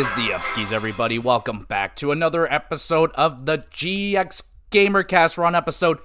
[0.00, 1.18] Is the upskis, everybody?
[1.18, 5.36] Welcome back to another episode of the GX Gamercast.
[5.36, 5.98] We're on episode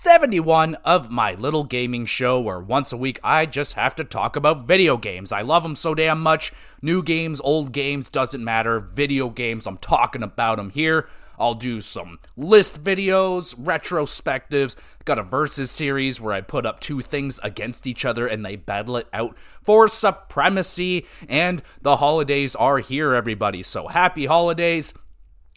[0.00, 4.36] 71 of my little gaming show where once a week I just have to talk
[4.36, 5.32] about video games.
[5.32, 6.50] I love them so damn much.
[6.80, 8.80] New games, old games, doesn't matter.
[8.80, 11.06] Video games, I'm talking about them here.
[11.38, 14.76] I'll do some list videos, retrospectives.
[15.04, 18.56] Got a versus series where I put up two things against each other and they
[18.56, 21.06] battle it out for supremacy.
[21.28, 23.62] And the holidays are here, everybody.
[23.62, 24.92] So happy holidays.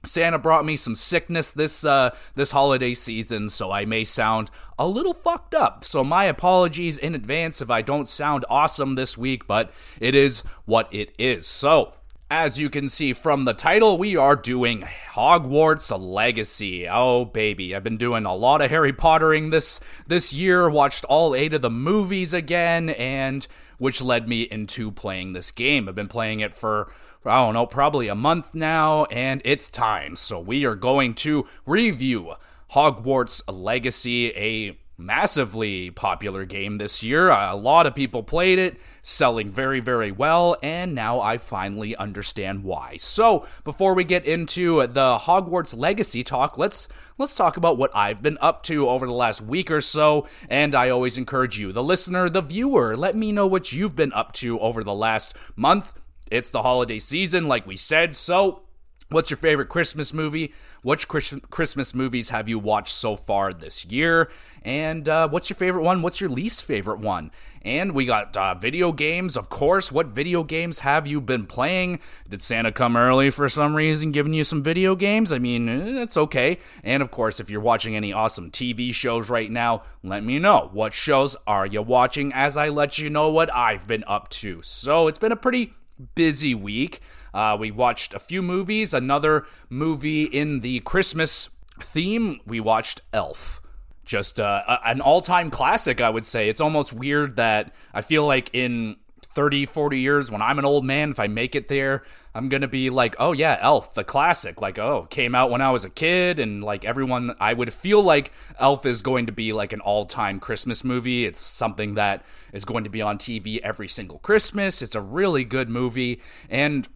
[0.06, 4.88] Santa brought me some sickness this uh, this holiday season, so I may sound a
[4.88, 5.84] little fucked up.
[5.84, 10.40] So my apologies in advance if I don't sound awesome this week, but it is
[10.64, 11.48] what it is.
[11.48, 11.94] So
[12.30, 16.88] as you can see from the title, we are doing Hogwarts Legacy.
[16.88, 20.70] Oh baby, I've been doing a lot of Harry Pottering this this year.
[20.70, 23.48] Watched all 8 of the movies again and
[23.80, 25.90] which led me into playing this game.
[25.90, 26.92] I've been playing it for
[27.26, 30.16] I don't know, probably a month now and it's time.
[30.16, 32.34] So we are going to review
[32.74, 37.30] Hogwarts Legacy, a massively popular game this year.
[37.30, 42.64] A lot of people played it, selling very, very well, and now I finally understand
[42.64, 42.98] why.
[42.98, 48.22] So, before we get into the Hogwarts Legacy talk, let's let's talk about what I've
[48.22, 50.28] been up to over the last week or so.
[50.50, 54.14] And I always encourage you, the listener, the viewer, let me know what you've been
[54.14, 55.94] up to over the last month.
[56.30, 58.64] It's the holiday season, like we said, so
[59.12, 60.54] What's your favorite Christmas movie?
[60.84, 64.30] Which Christmas movies have you watched so far this year?
[64.62, 66.04] And uh, what's your favorite one?
[66.04, 67.32] What's your least favorite one?
[67.64, 69.92] And we got uh, video games, of course.
[69.92, 72.02] What video games have you been playing?
[72.30, 75.34] Did Santa come early for some reason, giving you some video games?
[75.34, 76.60] I mean, that's okay.
[76.84, 80.70] And of course, if you're watching any awesome TV shows right now, let me know.
[80.72, 84.62] What shows are you watching as I let you know what I've been up to?
[84.62, 85.74] So it's been a pretty
[86.14, 87.02] busy week.
[87.34, 91.50] Uh, we watched a few movies, another movie in the Christmas
[91.82, 92.40] theme.
[92.46, 93.62] We watched Elf.
[94.06, 96.50] Just uh, an all time classic, I would say.
[96.50, 100.84] It's almost weird that I feel like in 30, 40 years, when I'm an old
[100.84, 102.04] man, if I make it there,
[102.34, 104.62] I'm going to be like, oh, yeah, Elf, the classic.
[104.62, 106.40] Like, oh, came out when I was a kid.
[106.40, 110.06] And like everyone, I would feel like Elf is going to be like an all
[110.06, 111.26] time Christmas movie.
[111.26, 114.82] It's something that is going to be on TV every single Christmas.
[114.82, 116.22] It's a really good movie.
[116.50, 116.88] And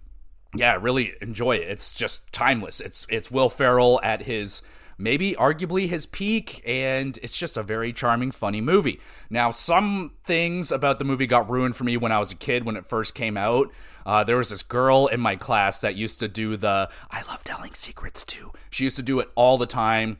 [0.55, 1.69] yeah, really enjoy it.
[1.69, 2.79] It's just timeless.
[2.79, 4.61] It's it's Will Ferrell at his
[4.97, 8.99] maybe arguably his peak, and it's just a very charming, funny movie.
[9.29, 12.63] Now, some things about the movie got ruined for me when I was a kid
[12.63, 13.71] when it first came out.
[14.05, 17.43] Uh, there was this girl in my class that used to do the I love
[17.43, 18.51] telling secrets too.
[18.69, 20.19] She used to do it all the time.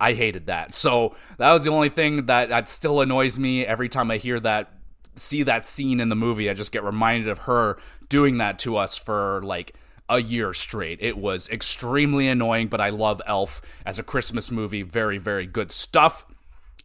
[0.00, 0.74] I hated that.
[0.74, 4.40] So that was the only thing that, that still annoys me every time I hear
[4.40, 4.72] that
[5.14, 7.78] see that scene in the movie, I just get reminded of her
[8.08, 9.74] doing that to us for like
[10.08, 10.98] a year straight.
[11.00, 14.82] It was extremely annoying, but I love Elf as a Christmas movie.
[14.82, 16.26] Very, very good stuff.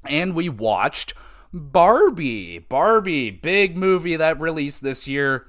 [0.06, 1.14] And we watched
[1.54, 2.60] Barbie.
[2.60, 5.48] Barbie, big movie that released this year.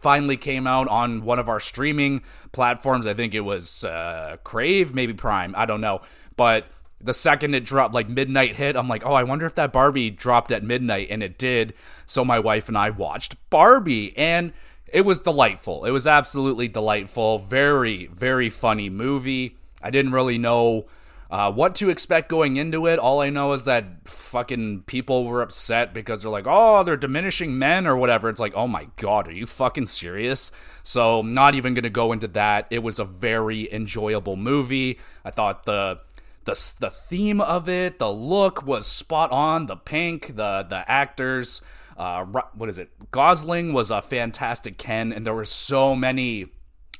[0.00, 3.06] Finally came out on one of our streaming platforms.
[3.06, 5.54] I think it was uh, Crave, maybe Prime.
[5.56, 6.02] I don't know.
[6.36, 6.66] But
[7.04, 10.10] the second it dropped like midnight hit i'm like oh i wonder if that barbie
[10.10, 11.74] dropped at midnight and it did.
[12.06, 14.52] So my wife and i watched barbie and
[14.86, 15.86] it was delightful.
[15.86, 17.38] It was absolutely delightful.
[17.40, 19.56] Very very funny movie.
[19.82, 20.86] I didn't really know
[21.30, 22.98] uh, what to expect going into it.
[22.98, 27.58] All i know is that fucking people were upset because they're like oh they're diminishing
[27.58, 28.28] men or whatever.
[28.28, 30.52] It's like oh my god are you fucking serious?
[30.82, 32.66] So not even gonna go into that.
[32.70, 34.98] It was a very enjoyable movie.
[35.24, 36.00] I thought the
[36.44, 39.66] the the theme of it, the look was spot on.
[39.66, 41.62] The pink, the the actors,
[41.96, 43.10] uh, what is it?
[43.10, 46.46] Gosling was a fantastic Ken, and there were so many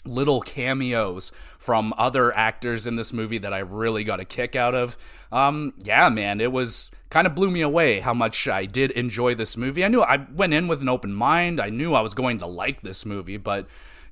[0.06, 4.74] little cameos from other actors in this movie that I really got a kick out
[4.74, 4.96] of.
[5.32, 9.34] Um, yeah, man, it was kind of blew me away how much I did enjoy
[9.34, 9.84] this movie.
[9.84, 11.60] I knew I went in with an open mind.
[11.60, 13.66] I knew I was going to like this movie, but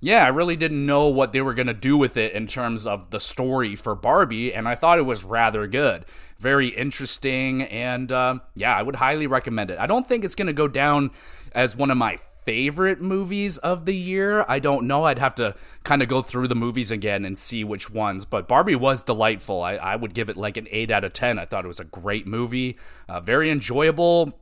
[0.04, 2.88] yeah, I really didn't know what they were going to do with it in terms
[2.88, 6.04] of the story for Barbie, and I thought it was rather good.
[6.40, 9.78] Very interesting, and uh, yeah, I would highly recommend it.
[9.78, 11.12] I don't think it's going to go down
[11.52, 14.44] as one of my favorite movies of the year.
[14.48, 15.04] I don't know.
[15.04, 15.54] I'd have to
[15.84, 18.24] kind of go through the movies again and see which ones.
[18.24, 19.62] But Barbie was delightful.
[19.62, 21.38] I, I would give it like an 8 out of 10.
[21.38, 22.76] I thought it was a great movie,
[23.08, 24.36] uh, very enjoyable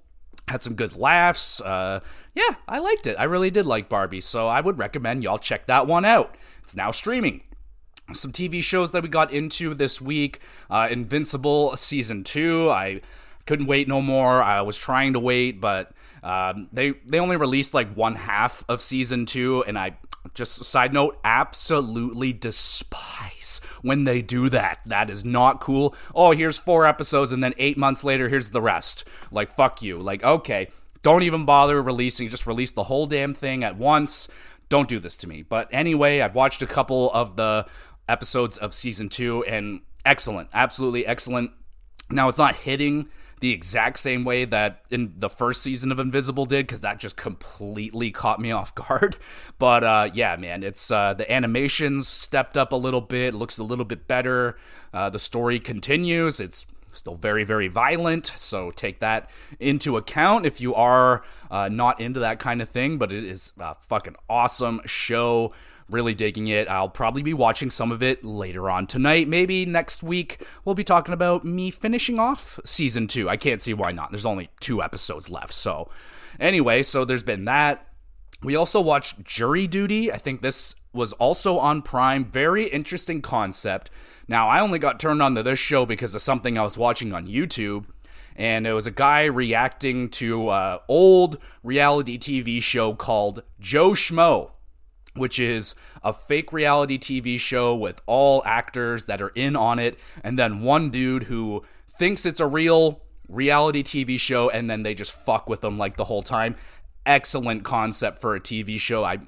[0.50, 1.60] had some good laughs.
[1.60, 2.00] Uh,
[2.34, 3.16] yeah, I liked it.
[3.18, 6.34] I really did like Barbie, so I would recommend y'all check that one out.
[6.62, 7.42] It's now streaming.
[8.12, 12.70] Some TV shows that we got into this week uh, Invincible Season 2.
[12.70, 13.00] I
[13.46, 14.42] couldn't wait no more.
[14.42, 15.92] I was trying to wait, but
[16.22, 19.96] um, they they only released like one half of season two, and I
[20.34, 24.80] just side note, absolutely despise when they do that.
[24.86, 25.94] That is not cool.
[26.14, 29.04] Oh, here's four episodes, and then eight months later, here's the rest.
[29.30, 29.98] Like, fuck you.
[29.98, 30.68] Like, okay,
[31.02, 34.28] don't even bother releasing, just release the whole damn thing at once.
[34.68, 35.42] Don't do this to me.
[35.42, 37.66] But anyway, I've watched a couple of the
[38.08, 41.50] episodes of season two, and excellent, absolutely excellent.
[42.10, 43.08] Now, it's not hitting
[43.40, 47.16] the exact same way that in the first season of Invincible did, because that just
[47.16, 49.16] completely caught me off guard.
[49.58, 53.64] But uh, yeah, man, it's uh, the animations stepped up a little bit, looks a
[53.64, 54.56] little bit better.
[54.92, 56.40] Uh, the story continues.
[56.40, 62.00] It's still very, very violent, so take that into account if you are uh, not
[62.00, 62.98] into that kind of thing.
[62.98, 65.52] But it is a fucking awesome show
[65.90, 66.68] really digging it.
[66.68, 69.28] I'll probably be watching some of it later on tonight.
[69.28, 73.28] Maybe next week we'll be talking about me finishing off season two.
[73.28, 74.10] I can't see why not.
[74.10, 75.52] There's only two episodes left.
[75.52, 75.90] So,
[76.38, 77.86] anyway, so there's been that.
[78.42, 80.10] We also watched Jury Duty.
[80.10, 82.24] I think this was also on Prime.
[82.24, 83.90] Very interesting concept.
[84.26, 87.12] Now, I only got turned on to this show because of something I was watching
[87.12, 87.86] on YouTube
[88.36, 94.52] and it was a guy reacting to an old reality TV show called Joe Schmo
[95.14, 99.98] which is a fake reality TV show with all actors that are in on it,
[100.22, 101.62] and then one dude who
[101.98, 105.96] thinks it's a real reality TV show, and then they just fuck with them like
[105.96, 106.56] the whole time.
[107.06, 109.04] Excellent concept for a TV show.
[109.04, 109.18] I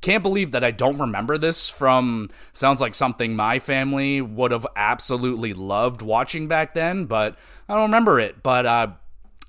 [0.00, 4.66] can't believe that I don't remember this from sounds like something my family would have
[4.76, 7.36] absolutely loved watching back then, but
[7.68, 8.42] I don't remember it.
[8.42, 8.88] But uh,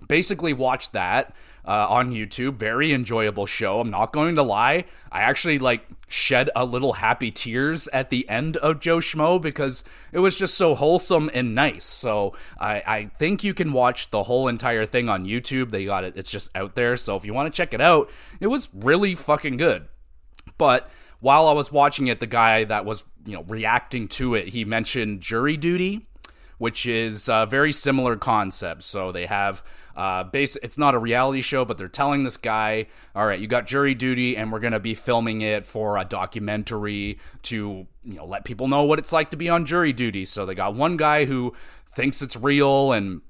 [0.08, 2.56] basically, watched that uh, on YouTube.
[2.56, 3.80] Very enjoyable show.
[3.80, 4.86] I'm not going to lie.
[5.12, 9.84] I actually like shed a little happy tears at the end of Joe Schmo because
[10.12, 11.86] it was just so wholesome and nice.
[11.86, 15.72] So I, I think you can watch the whole entire thing on YouTube.
[15.72, 16.14] They got it.
[16.18, 16.98] It's just out there.
[16.98, 18.10] So if you want to check it out,
[18.40, 19.88] it was really fucking good.
[20.58, 20.90] But
[21.20, 24.66] while I was watching it, the guy that was you know reacting to it, he
[24.66, 26.08] mentioned jury duty
[26.60, 28.84] which is a very similar concept.
[28.84, 29.64] So they have
[29.96, 30.56] uh, base.
[30.62, 32.86] It's not a reality show, but they're telling this guy,
[33.16, 37.18] "All right, you got jury duty, and we're to be filming it for a documentary
[37.44, 40.46] to you know let people know what it's like to be on jury duty." So
[40.46, 41.56] they got one guy who
[41.92, 43.22] thinks it's real and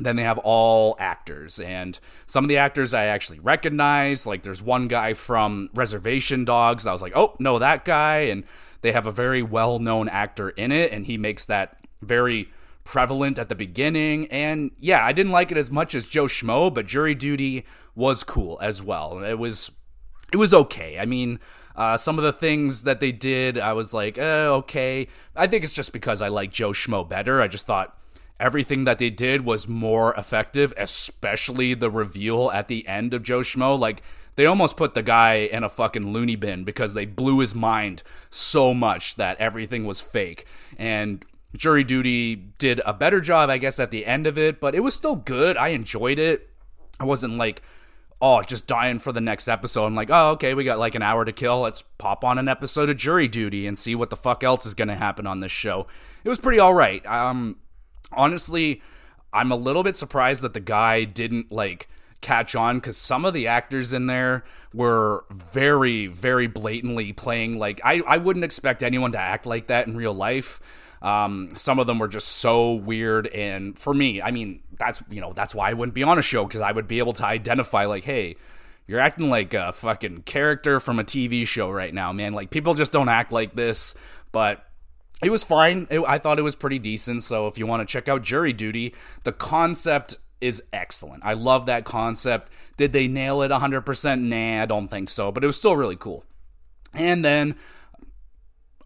[0.00, 4.62] then they have all actors and some of the actors i actually recognize like there's
[4.62, 8.44] one guy from reservation dogs i was like oh no that guy and
[8.82, 12.48] they have a very well known actor in it and he makes that very
[12.88, 14.26] prevalent at the beginning.
[14.28, 18.24] And yeah, I didn't like it as much as Joe Schmo, but Jury Duty was
[18.24, 19.22] cool as well.
[19.22, 19.70] It was
[20.32, 20.98] it was okay.
[20.98, 21.38] I mean,
[21.76, 25.06] uh, some of the things that they did, I was like, eh, okay.
[25.36, 27.42] I think it's just because I like Joe Schmo better.
[27.42, 27.94] I just thought
[28.40, 33.40] everything that they did was more effective, especially the reveal at the end of Joe
[33.40, 33.78] Schmo.
[33.78, 34.02] Like,
[34.36, 38.02] they almost put the guy in a fucking loony bin because they blew his mind
[38.30, 40.46] so much that everything was fake.
[40.78, 41.24] And
[41.56, 44.80] Jury Duty did a better job, I guess, at the end of it, but it
[44.80, 45.56] was still good.
[45.56, 46.50] I enjoyed it.
[47.00, 47.62] I wasn't like,
[48.20, 49.86] oh, just dying for the next episode.
[49.86, 51.60] I'm like, oh, okay, we got like an hour to kill.
[51.60, 54.74] Let's pop on an episode of Jury Duty and see what the fuck else is
[54.74, 55.86] going to happen on this show.
[56.24, 57.04] It was pretty all right.
[57.06, 57.56] Um,
[58.12, 58.82] honestly,
[59.32, 61.88] I'm a little bit surprised that the guy didn't like
[62.20, 64.44] catch on because some of the actors in there
[64.74, 69.86] were very, very blatantly playing like I, I wouldn't expect anyone to act like that
[69.86, 70.60] in real life.
[71.00, 75.20] Um, some of them were just so weird, and for me, I mean, that's you
[75.20, 77.24] know that's why I wouldn't be on a show because I would be able to
[77.24, 78.36] identify like, hey,
[78.86, 82.32] you're acting like a fucking character from a TV show right now, man.
[82.32, 83.94] Like people just don't act like this,
[84.32, 84.64] but
[85.22, 85.86] it was fine.
[85.90, 87.22] It, I thought it was pretty decent.
[87.22, 91.24] So if you want to check out Jury Duty, the concept is excellent.
[91.24, 92.50] I love that concept.
[92.76, 94.20] Did they nail it 100%?
[94.22, 96.24] Nah, I don't think so, but it was still really cool.
[96.94, 97.56] And then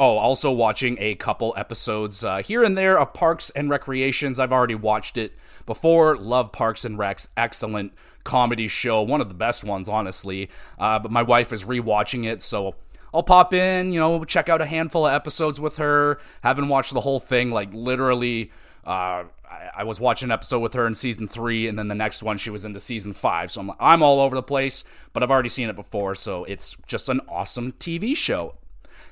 [0.01, 4.41] Oh, also watching a couple episodes uh, here and there of Parks and Recreations.
[4.41, 5.33] I've already watched it
[5.67, 6.17] before.
[6.17, 7.29] Love Parks and Recs.
[7.37, 7.93] Excellent
[8.25, 9.03] comedy show.
[9.03, 10.49] One of the best ones, honestly.
[10.79, 12.75] Uh, but my wife is rewatching it, so
[13.15, 16.19] I'll pop in, you know, check out a handful of episodes with her.
[16.43, 18.51] Haven't watched the whole thing, like literally.
[18.85, 21.95] Uh, I, I, was watching an episode with her in season three, and then the
[21.95, 23.53] next one she was into season five.
[23.53, 24.83] So I'm, I'm all over the place,
[25.13, 28.57] but I've already seen it before, so it's just an awesome TV show.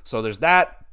[0.04, 0.84] So there's that.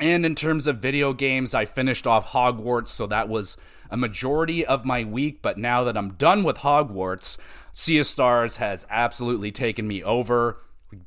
[0.00, 3.56] And in terms of video games, I finished off Hogwarts, so that was
[3.90, 5.40] a majority of my week.
[5.40, 7.38] But now that I'm done with Hogwarts,
[7.72, 10.58] Sea of Stars has absolutely taken me over.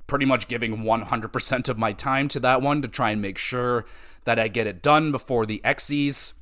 [0.06, 3.86] Pretty much giving 100% of my time to that one to try and make sure
[4.24, 6.34] that I get it done before the Xyz.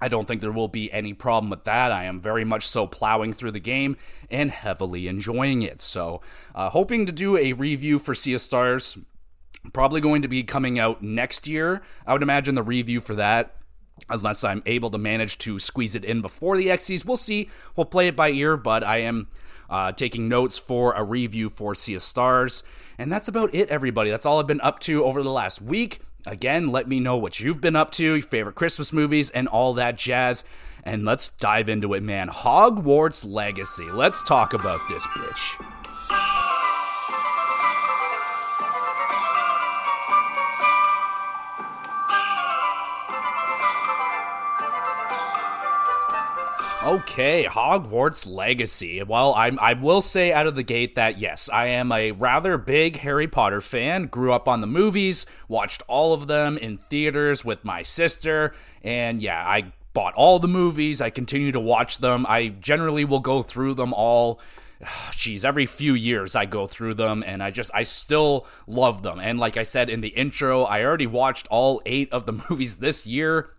[0.00, 1.92] I don't think there will be any problem with that.
[1.92, 3.96] I am very much so plowing through the game
[4.30, 5.80] and heavily enjoying it.
[5.80, 6.22] So,
[6.54, 8.96] uh, hoping to do a review for Sea of Stars
[9.72, 11.82] Probably going to be coming out next year.
[12.06, 13.56] I would imagine the review for that
[14.08, 17.04] unless I'm able to manage to squeeze it in before the Xyz.
[17.04, 17.50] We'll see.
[17.76, 19.28] We'll play it by ear, but I am
[19.68, 22.62] uh, taking notes for a review for Sea of Stars.
[22.98, 24.10] And that's about it, everybody.
[24.10, 26.00] That's all I've been up to over the last week.
[26.26, 29.74] Again, let me know what you've been up to, your favorite Christmas movies, and all
[29.74, 30.44] that jazz.
[30.82, 32.28] And let's dive into it, man.
[32.28, 33.88] Hogwarts Legacy.
[33.90, 35.79] Let's talk about this bitch.
[46.82, 49.02] Okay, Hogwarts Legacy.
[49.02, 52.56] Well, I'm, I will say out of the gate that yes, I am a rather
[52.56, 54.06] big Harry Potter fan.
[54.06, 59.20] Grew up on the movies, watched all of them in theaters with my sister, and
[59.20, 61.02] yeah, I bought all the movies.
[61.02, 62.24] I continue to watch them.
[62.26, 64.40] I generally will go through them all.
[64.82, 69.20] Jeez, every few years I go through them, and I just I still love them.
[69.20, 72.78] And like I said in the intro, I already watched all eight of the movies
[72.78, 73.50] this year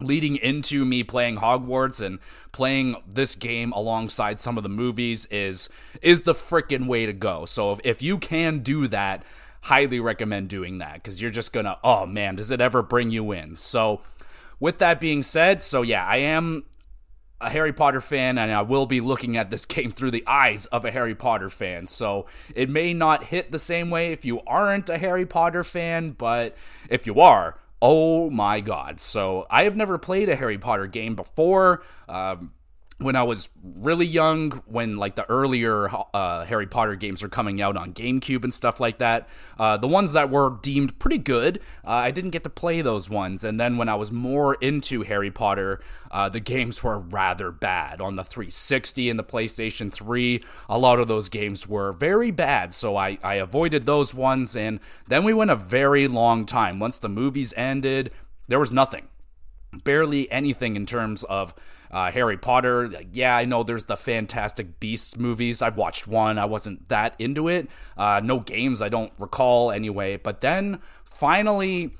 [0.00, 2.18] leading into me playing Hogwarts and
[2.52, 5.68] playing this game alongside some of the movies is
[6.02, 7.44] is the freaking way to go.
[7.44, 9.24] So if, if you can do that,
[9.62, 13.10] highly recommend doing that cuz you're just going to oh man, does it ever bring
[13.10, 13.56] you in.
[13.56, 14.00] So
[14.60, 16.64] with that being said, so yeah, I am
[17.40, 20.66] a Harry Potter fan and I will be looking at this game through the eyes
[20.66, 21.88] of a Harry Potter fan.
[21.88, 26.12] So it may not hit the same way if you aren't a Harry Potter fan,
[26.12, 26.56] but
[26.88, 29.00] if you are, Oh my god.
[29.00, 31.82] So I have never played a Harry Potter game before.
[32.08, 32.52] Um,
[33.00, 37.62] when I was really young, when like the earlier uh, Harry Potter games were coming
[37.62, 41.60] out on GameCube and stuff like that, uh, the ones that were deemed pretty good,
[41.84, 43.44] uh, I didn't get to play those ones.
[43.44, 48.00] And then when I was more into Harry Potter, uh, the games were rather bad.
[48.00, 52.74] On the 360 and the PlayStation 3, a lot of those games were very bad.
[52.74, 54.56] So I, I avoided those ones.
[54.56, 56.80] And then we went a very long time.
[56.80, 58.10] Once the movies ended,
[58.48, 59.06] there was nothing.
[59.84, 61.54] Barely anything in terms of
[61.90, 65.62] uh, Harry Potter, yeah, I know there's the Fantastic Beasts movies.
[65.62, 66.38] I've watched one.
[66.38, 67.68] I wasn't that into it.
[67.96, 70.16] Uh, no games, I don't recall anyway.
[70.16, 71.92] But then finally,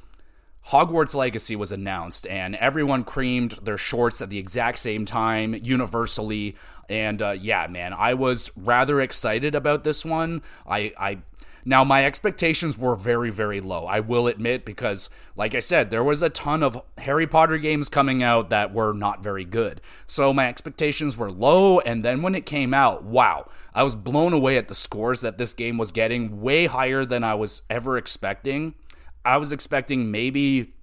[0.68, 6.56] Hogwarts Legacy was announced, and everyone creamed their shorts at the exact same time, universally.
[6.90, 10.42] And uh, yeah, man, I was rather excited about this one.
[10.66, 11.18] I, I
[11.64, 16.04] now, my expectations were very, very low, I will admit, because, like I said, there
[16.04, 19.80] was a ton of Harry Potter games coming out that were not very good.
[20.06, 24.32] So my expectations were low, and then when it came out, wow, I was blown
[24.32, 27.96] away at the scores that this game was getting, way higher than I was ever
[27.96, 28.74] expecting.
[29.24, 30.74] I was expecting maybe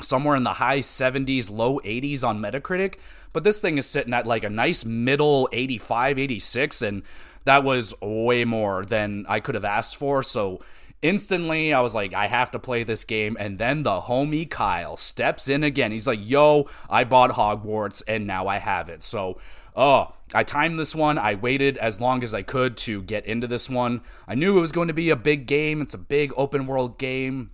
[0.00, 2.96] somewhere in the high 70s, low 80s on Metacritic,
[3.32, 7.02] but this thing is sitting at like a nice middle 85, 86, and
[7.44, 10.22] that was way more than I could have asked for.
[10.22, 10.60] So
[11.00, 13.36] instantly I was like, I have to play this game.
[13.38, 15.92] And then the homie Kyle steps in again.
[15.92, 19.02] He's like, Yo, I bought Hogwarts and now I have it.
[19.02, 19.38] So,
[19.76, 21.18] oh, I timed this one.
[21.18, 24.02] I waited as long as I could to get into this one.
[24.26, 25.82] I knew it was going to be a big game.
[25.82, 27.50] It's a big open world game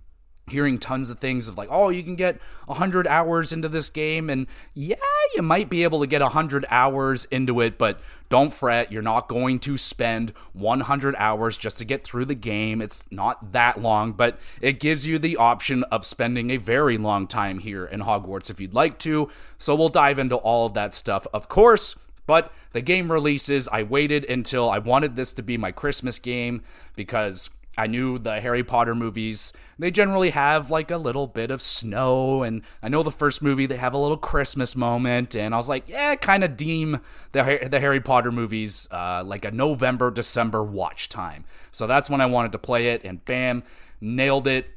[0.49, 4.29] hearing tons of things of like, oh, you can get 100 hours into this game.
[4.29, 4.95] And yeah,
[5.35, 8.91] you might be able to get 100 hours into it, but don't fret.
[8.91, 12.81] You're not going to spend 100 hours just to get through the game.
[12.81, 17.27] It's not that long, but it gives you the option of spending a very long
[17.27, 19.29] time here in Hogwarts if you'd like to.
[19.57, 21.95] So we'll dive into all of that stuff, of course.
[22.27, 23.67] But the game releases.
[23.69, 26.61] I waited until I wanted this to be my Christmas game
[26.95, 31.61] because I knew the Harry Potter movies, they generally have like a little bit of
[31.61, 32.43] snow.
[32.43, 35.35] And I know the first movie, they have a little Christmas moment.
[35.35, 36.99] And I was like, yeah, kind of deem
[37.31, 41.45] the, the Harry Potter movies uh, like a November, December watch time.
[41.71, 43.05] So that's when I wanted to play it.
[43.05, 43.63] And bam,
[44.01, 44.67] nailed it.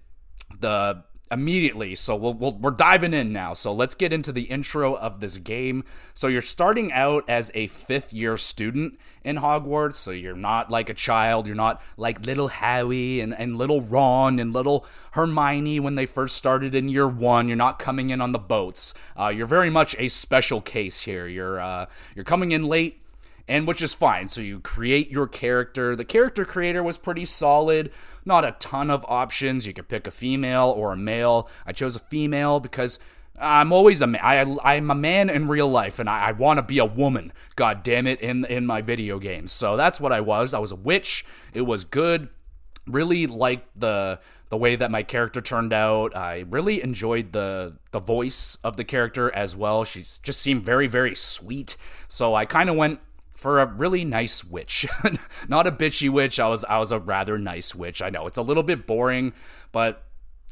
[0.61, 1.02] The
[1.33, 1.95] immediately.
[1.95, 3.55] So we we we are diving in now.
[3.55, 5.85] So let's get into the intro of this game.
[6.15, 9.95] So you're starting out as a fifth year student in Hogwarts.
[9.95, 11.47] So you're not like a child.
[11.47, 16.37] You're not like little Harry and, and little Ron and little Hermione when they first
[16.37, 17.49] started in year one.
[17.49, 18.95] You're not coming in on the boats.
[19.19, 21.27] Uh, you're very much a special case here.
[21.27, 23.01] You're uh, you're coming in late
[23.49, 24.28] and which is fine.
[24.28, 25.96] So you create your character.
[25.96, 27.90] The character creator was pretty solid.
[28.25, 29.66] Not a ton of options.
[29.66, 31.49] You could pick a female or a male.
[31.66, 32.99] I chose a female because
[33.40, 34.20] I'm always a man.
[34.22, 37.32] I, I'm a man in real life, and I, I want to be a woman.
[37.56, 38.20] God damn it!
[38.20, 40.54] In in my video games, so that's what I was.
[40.54, 41.25] I was a witch.
[41.52, 42.28] It was good.
[42.87, 44.20] Really liked the
[44.50, 46.14] the way that my character turned out.
[46.14, 49.84] I really enjoyed the the voice of the character as well.
[49.84, 51.76] She just seemed very very sweet.
[52.08, 53.00] So I kind of went
[53.42, 54.87] for a really nice witch.
[55.49, 56.38] Not a bitchy witch.
[56.40, 58.00] I was I was a rather nice witch.
[58.00, 59.32] I know it's a little bit boring,
[59.72, 60.04] but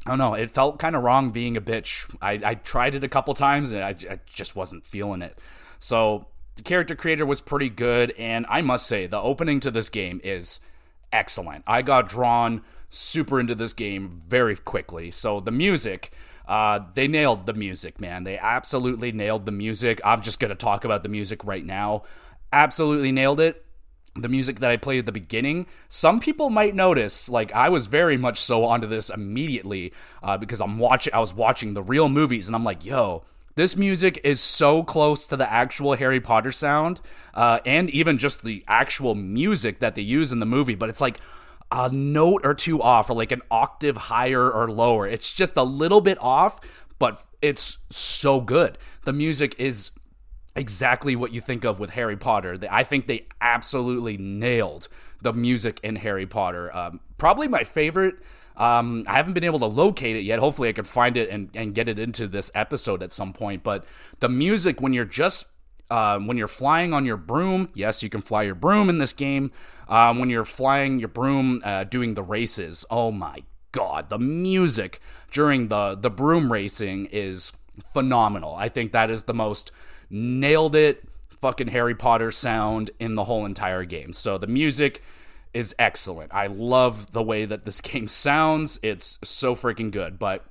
[0.05, 0.33] I don't know.
[0.33, 2.13] It felt kind of wrong being a bitch.
[2.21, 5.37] I, I tried it a couple times and I, I just wasn't feeling it.
[5.79, 9.89] So the character creator was pretty good, and I must say the opening to this
[9.89, 10.59] game is
[11.13, 11.63] excellent.
[11.65, 15.11] I got drawn super into this game very quickly.
[15.11, 16.11] So the music.
[16.47, 18.25] Uh, they nailed the music, man.
[18.25, 20.01] They absolutely nailed the music.
[20.03, 22.03] I'm just going to talk about the music right now.
[22.51, 23.65] Absolutely nailed it
[24.15, 27.29] the music that I played at the beginning, some people might notice.
[27.29, 31.13] Like I was very much so onto this immediately uh, because I'm watching.
[31.13, 33.23] I was watching the real movies, and I'm like, yo.
[33.55, 37.01] This music is so close to the actual Harry Potter sound,
[37.33, 40.73] uh, and even just the actual music that they use in the movie.
[40.73, 41.17] But it's like
[41.69, 45.05] a note or two off, or like an octave higher or lower.
[45.05, 46.61] It's just a little bit off,
[46.97, 48.77] but it's so good.
[49.03, 49.91] The music is
[50.55, 52.57] exactly what you think of with Harry Potter.
[52.69, 54.87] I think they absolutely nailed
[55.21, 56.75] the music in Harry Potter.
[56.75, 58.15] Um, probably my favorite.
[58.57, 60.39] Um, I haven't been able to locate it yet.
[60.39, 63.63] Hopefully, I could find it and, and get it into this episode at some point.
[63.63, 63.85] But
[64.19, 65.47] the music, when you're just
[65.89, 69.13] uh, when you're flying on your broom, yes, you can fly your broom in this
[69.13, 69.51] game.
[69.87, 74.99] Um, when you're flying your broom, uh, doing the races, oh my god, the music
[75.31, 77.51] during the the broom racing is
[77.93, 78.55] phenomenal.
[78.55, 79.71] I think that is the most
[80.11, 81.03] nailed it
[81.39, 84.13] fucking Harry Potter sound in the whole entire game.
[84.13, 85.01] So the music
[85.53, 86.33] is excellent.
[86.33, 88.79] I love the way that this game sounds.
[88.83, 90.19] It's so freaking good.
[90.19, 90.45] But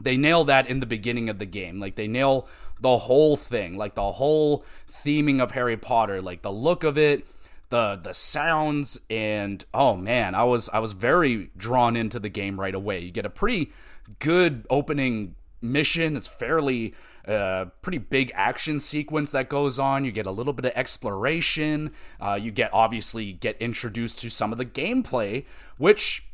[0.00, 1.78] they nail that in the beginning of the game.
[1.78, 2.48] Like they nail
[2.80, 4.64] the whole thing, like the whole
[5.04, 7.26] theming of Harry Potter, like the look of it,
[7.68, 12.58] the the sounds and oh man, I was I was very drawn into the game
[12.58, 13.00] right away.
[13.00, 13.72] You get a pretty
[14.18, 16.16] good opening mission.
[16.16, 16.94] It's fairly
[17.26, 20.04] uh, pretty big action sequence that goes on.
[20.04, 21.92] You get a little bit of exploration.
[22.20, 25.44] Uh, you get obviously get introduced to some of the gameplay,
[25.78, 26.26] which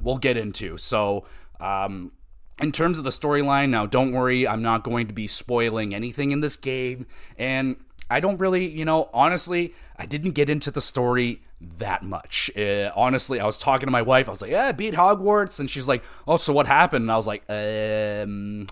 [0.00, 0.76] we'll get into.
[0.78, 1.26] So,
[1.58, 2.12] um,
[2.60, 6.30] in terms of the storyline, now don't worry, I'm not going to be spoiling anything
[6.30, 7.06] in this game,
[7.38, 7.76] and
[8.10, 11.42] I don't really, you know, honestly, I didn't get into the story
[11.78, 12.50] that much.
[12.56, 14.28] Uh, honestly, I was talking to my wife.
[14.28, 17.16] I was like, "Yeah, beat Hogwarts," and she's like, "Oh, so what happened?" And I
[17.16, 18.66] was like, "Um."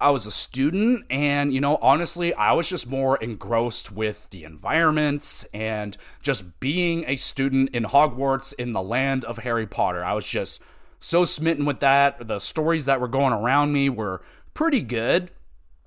[0.00, 4.44] I was a student, and you know, honestly, I was just more engrossed with the
[4.44, 10.02] environments and just being a student in Hogwarts in the land of Harry Potter.
[10.02, 10.62] I was just
[11.00, 12.26] so smitten with that.
[12.26, 14.22] The stories that were going around me were
[14.54, 15.30] pretty good,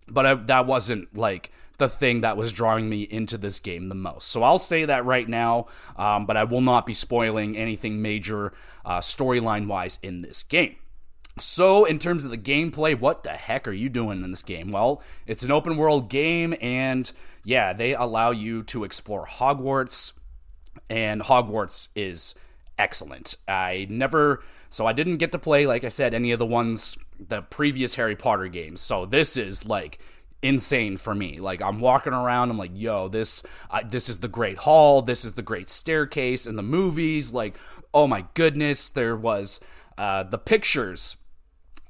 [0.07, 3.95] but I, that wasn't like the thing that was drawing me into this game the
[3.95, 4.27] most.
[4.27, 5.65] So I'll say that right now,
[5.97, 8.53] um, but I will not be spoiling anything major
[8.85, 10.75] uh, storyline wise in this game.
[11.39, 14.69] So, in terms of the gameplay, what the heck are you doing in this game?
[14.69, 17.11] Well, it's an open world game, and
[17.43, 20.13] yeah, they allow you to explore Hogwarts,
[20.91, 22.35] and Hogwarts is
[22.77, 23.35] excellent.
[23.47, 26.97] I never, so I didn't get to play, like I said, any of the ones,
[27.19, 28.81] the previous Harry Potter games.
[28.81, 29.97] So, this is like
[30.43, 31.39] insane for me.
[31.39, 33.41] Like I'm walking around, I'm like, yo, this
[33.71, 37.33] uh, this is the Great Hall, this is the Great Staircase in the movies.
[37.33, 37.57] Like,
[37.91, 39.59] oh my goodness, there was
[39.97, 41.17] uh, the pictures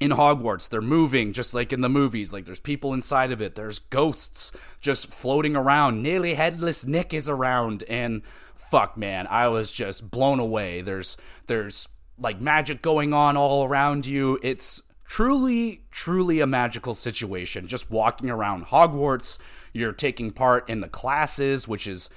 [0.04, 0.68] in Hogwarts.
[0.68, 2.34] They're moving just like in the movies.
[2.34, 3.56] Like there's people inside of it.
[3.56, 6.04] There's ghosts just floating around.
[6.04, 8.22] Nearly headless Nick is around and
[8.54, 10.82] fuck man, I was just blown away.
[10.82, 11.16] There's
[11.48, 11.88] there's
[12.20, 14.40] like magic going on all around you.
[14.44, 19.38] It's truly truly a magical situation just walking around Hogwarts.
[19.72, 22.10] You're taking part in the classes, which is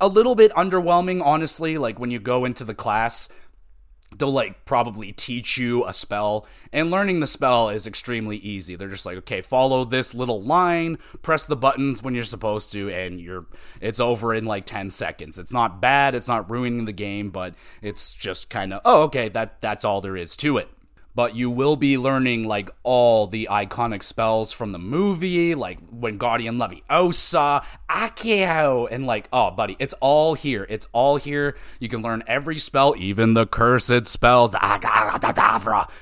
[0.00, 1.78] a little bit underwhelming honestly.
[1.78, 3.28] Like when you go into the class,
[4.18, 8.76] they'll like probably teach you a spell and learning the spell is extremely easy.
[8.76, 12.90] They're just like okay follow this little line press the buttons when you're supposed to
[12.90, 13.46] and you're
[13.80, 15.38] it's over in like 10 seconds.
[15.38, 19.28] It's not bad it's not ruining the game but it's just kind of oh okay
[19.30, 20.68] that that's all there is to it
[21.14, 26.58] but you will be learning like all the iconic spells from the movie, like Wingardium
[26.58, 30.66] Leviosa, Accio, and like, oh, buddy, it's all here.
[30.68, 31.56] It's all here.
[31.78, 34.64] You can learn every spell, even the cursed spells, the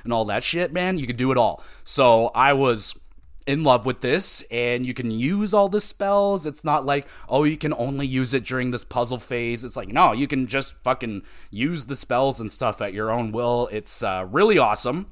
[0.03, 0.97] and all that shit, man.
[0.97, 1.63] You can do it all.
[1.83, 2.99] So I was
[3.45, 6.45] in love with this and you can use all the spells.
[6.45, 9.63] It's not like, oh, you can only use it during this puzzle phase.
[9.63, 13.31] It's like, no, you can just fucking use the spells and stuff at your own
[13.31, 13.67] will.
[13.71, 15.11] It's uh, really awesome.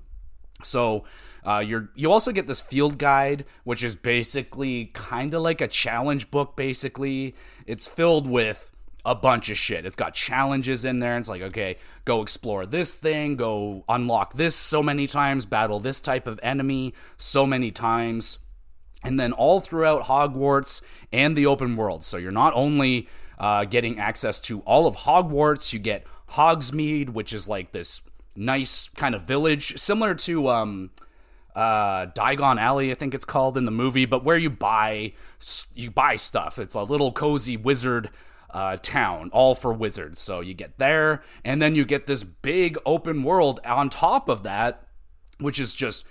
[0.63, 1.05] So,
[1.43, 5.67] uh, you're you also get this field guide, which is basically kind of like a
[5.67, 6.55] challenge book.
[6.55, 7.33] Basically,
[7.65, 8.69] it's filled with
[9.05, 9.85] a bunch of shit.
[9.85, 11.17] It's got challenges in there.
[11.17, 15.99] It's like, okay, go explore this thing, go unlock this so many times, battle this
[15.99, 18.39] type of enemy so many times.
[19.03, 22.03] And then all throughout Hogwarts and the open world.
[22.03, 23.07] So you're not only
[23.39, 25.73] uh, getting access to all of Hogwarts.
[25.73, 28.01] You get Hogsmeade, which is like this
[28.35, 30.91] nice kind of village, similar to um,
[31.55, 35.13] uh, Diagon Alley, I think it's called in the movie, but where you buy
[35.73, 36.59] you buy stuff.
[36.59, 38.09] It's a little cozy wizard
[38.53, 40.19] uh, town, all for wizards.
[40.19, 44.43] So you get there, and then you get this big open world on top of
[44.43, 44.87] that,
[45.39, 46.05] which is just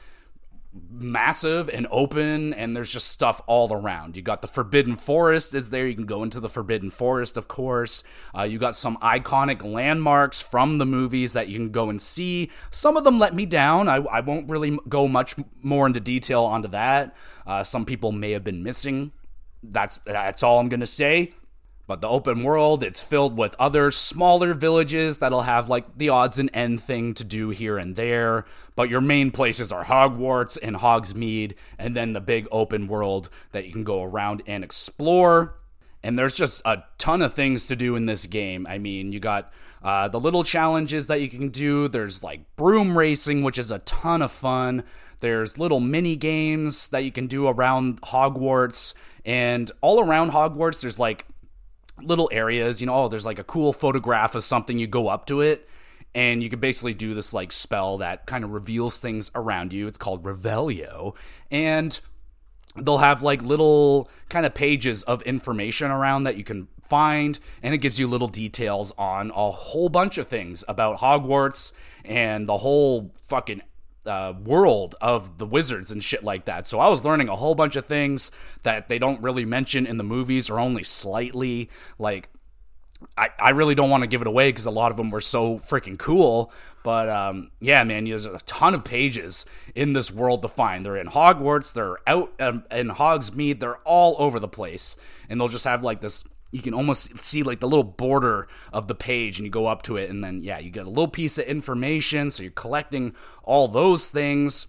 [0.72, 4.16] massive and open and there's just stuff all around.
[4.16, 5.86] You got the forbidden forest is there.
[5.86, 8.04] You can go into the forbidden forest of course.
[8.36, 12.50] Uh, you got some iconic landmarks from the movies that you can go and see.
[12.70, 13.88] Some of them let me down.
[13.88, 17.16] I, I won't really go much more into detail onto that.
[17.46, 19.12] Uh, some people may have been missing.
[19.62, 21.34] That's that's all i'm gonna say
[21.90, 26.38] but the open world, it's filled with other smaller villages that'll have like the odds
[26.38, 28.44] and end thing to do here and there.
[28.76, 33.66] But your main places are Hogwarts and Hogsmeade, and then the big open world that
[33.66, 35.58] you can go around and explore.
[36.00, 38.68] And there's just a ton of things to do in this game.
[38.68, 41.88] I mean, you got uh, the little challenges that you can do.
[41.88, 44.84] There's like broom racing, which is a ton of fun.
[45.18, 48.94] There's little mini games that you can do around Hogwarts.
[49.24, 51.26] And all around Hogwarts, there's like
[52.02, 52.80] little areas.
[52.80, 54.78] You know, oh, there's like a cool photograph of something.
[54.78, 55.68] You go up to it,
[56.14, 59.86] and you can basically do this like spell that kind of reveals things around you.
[59.86, 61.14] It's called Revelio,
[61.50, 61.98] and
[62.76, 67.72] they'll have like little kind of pages of information around that you can find and
[67.72, 71.72] it gives you little details on a whole bunch of things about Hogwarts
[72.04, 73.62] and the whole fucking
[74.06, 76.66] uh, world of the wizards and shit like that.
[76.66, 78.30] So I was learning a whole bunch of things
[78.62, 81.68] that they don't really mention in the movies or only slightly.
[81.98, 82.28] Like,
[83.16, 85.20] I, I really don't want to give it away because a lot of them were
[85.20, 86.52] so freaking cool.
[86.82, 90.84] But um, yeah, man, there's a ton of pages in this world to find.
[90.84, 94.96] They're in Hogwarts, they're out um, in Hogsmeade, they're all over the place.
[95.28, 98.88] And they'll just have like this you can almost see like the little border of
[98.88, 101.08] the page and you go up to it and then yeah you get a little
[101.08, 104.66] piece of information so you're collecting all those things.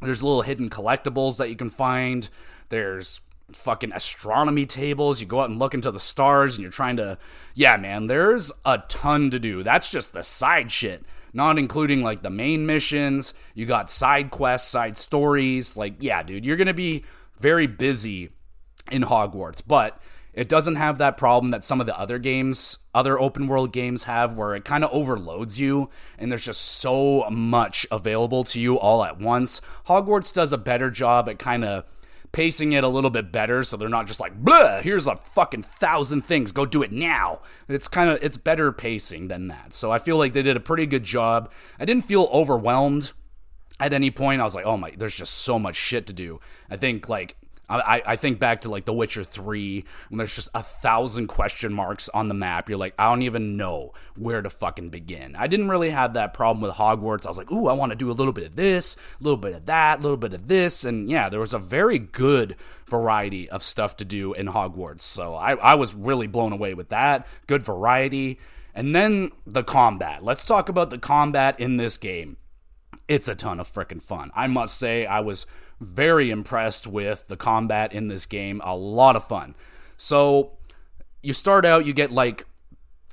[0.00, 2.28] There's little hidden collectibles that you can find.
[2.68, 5.20] There's fucking astronomy tables.
[5.20, 7.18] You go out and look into the stars and you're trying to
[7.54, 9.62] yeah man there's a ton to do.
[9.62, 13.34] That's just the side shit not including like the main missions.
[13.54, 15.76] You got side quests side stories.
[15.76, 17.04] Like yeah dude you're gonna be
[17.38, 18.30] very busy
[18.90, 20.00] in hogwarts but
[20.36, 24.04] it doesn't have that problem that some of the other games, other open world games
[24.04, 28.78] have where it kind of overloads you and there's just so much available to you
[28.78, 29.62] all at once.
[29.88, 31.84] Hogwarts does a better job at kind of
[32.32, 35.62] pacing it a little bit better so they're not just like blah here's a fucking
[35.62, 37.40] thousand things go do it now.
[37.66, 39.72] It's kind of it's better pacing than that.
[39.72, 41.50] So i feel like they did a pretty good job.
[41.80, 43.12] I didn't feel overwhelmed
[43.80, 44.42] at any point.
[44.42, 46.40] I was like oh my there's just so much shit to do.
[46.70, 47.36] I think like
[47.68, 51.72] I, I think back to like The Witcher 3 when there's just a thousand question
[51.72, 52.68] marks on the map.
[52.68, 55.34] You're like, I don't even know where to fucking begin.
[55.34, 57.26] I didn't really have that problem with Hogwarts.
[57.26, 59.36] I was like, ooh, I want to do a little bit of this, a little
[59.36, 60.84] bit of that, a little bit of this.
[60.84, 62.56] And yeah, there was a very good
[62.88, 65.02] variety of stuff to do in Hogwarts.
[65.02, 67.26] So I, I was really blown away with that.
[67.48, 68.38] Good variety.
[68.74, 70.22] And then the combat.
[70.22, 72.36] Let's talk about the combat in this game.
[73.08, 74.30] It's a ton of freaking fun.
[74.34, 75.46] I must say, I was
[75.80, 78.60] very impressed with the combat in this game.
[78.64, 79.54] A lot of fun.
[79.96, 80.52] So
[81.22, 82.46] you start out, you get like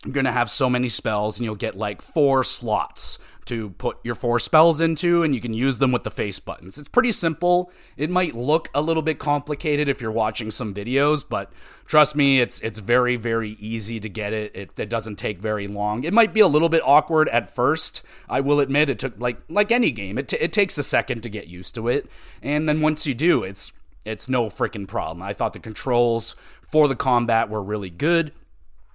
[0.05, 3.97] you're going to have so many spells and you'll get like four slots to put
[4.03, 6.77] your four spells into and you can use them with the face buttons.
[6.77, 7.71] It's pretty simple.
[7.97, 11.51] It might look a little bit complicated if you're watching some videos, but
[11.85, 14.55] trust me, it's it's very very easy to get it.
[14.55, 16.03] It, it doesn't take very long.
[16.03, 18.01] It might be a little bit awkward at first.
[18.29, 20.17] I will admit it took like like any game.
[20.17, 22.09] It t- it takes a second to get used to it.
[22.41, 23.71] And then once you do, it's
[24.05, 25.21] it's no freaking problem.
[25.21, 28.31] I thought the controls for the combat were really good.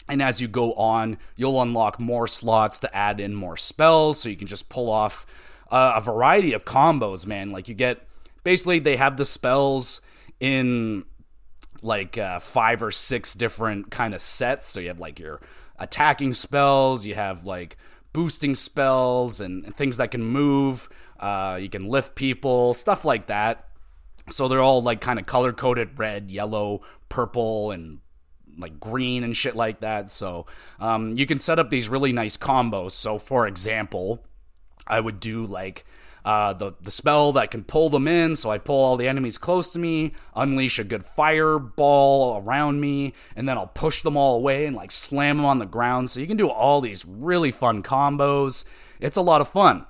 [0.09, 4.29] And as you go on, you'll unlock more slots to add in more spells, so
[4.29, 5.27] you can just pull off
[5.71, 7.53] uh, a variety of combos, man.
[7.53, 8.07] Like you get
[8.42, 10.01] basically they have the spells
[10.40, 11.05] in
[11.83, 14.66] like uh, five or six different kind of sets.
[14.66, 15.40] So you have like your
[15.79, 17.77] attacking spells, you have like
[18.12, 20.88] boosting spells and, and things that can move.
[21.21, 23.68] Uh, you can lift people, stuff like that.
[24.31, 28.01] So they're all like kind of color coded red, yellow, purple, and
[28.59, 30.11] like green and shit like that.
[30.11, 30.47] So
[30.81, 32.92] um, you can set up these really nice combos.
[32.92, 34.25] So for example,
[34.87, 35.85] I would do like
[36.25, 38.37] uh, the the spell that can pull them in.
[38.37, 43.14] So I pull all the enemies close to me, unleash a good fireball around me,
[43.37, 46.11] and then I'll push them all away and like slam them on the ground.
[46.11, 48.64] So you can do all these really fun combos.
[49.01, 49.87] It's a lot of fun.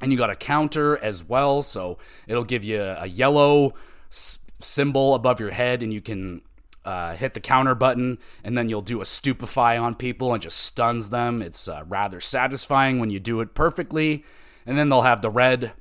[0.00, 3.74] And you got a counter as well, so it'll give you a yellow
[4.10, 6.42] s- symbol above your head, and you can
[6.84, 10.58] uh, hit the counter button, and then you'll do a stupefy on people and just
[10.58, 11.42] stuns them.
[11.42, 14.24] It's uh, rather satisfying when you do it perfectly.
[14.66, 15.72] And then they'll have the red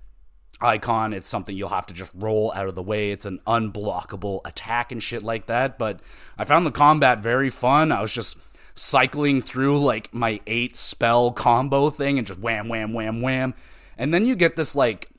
[0.59, 1.13] icon.
[1.13, 3.11] It's something you'll have to just roll out of the way.
[3.11, 5.77] It's an unblockable attack and shit like that.
[5.77, 5.99] But
[6.37, 7.91] I found the combat very fun.
[7.91, 8.37] I was just
[8.75, 13.53] cycling through like my eight spell combo thing and just wham, wham, wham, wham.
[13.97, 15.09] And then you get this like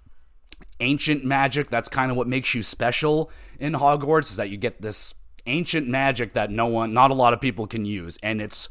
[0.80, 1.70] ancient magic.
[1.70, 5.14] That's kind of what makes you special in Hogwarts is that you get this
[5.46, 8.18] ancient magic that no one, not a lot of people can use.
[8.22, 8.68] And it's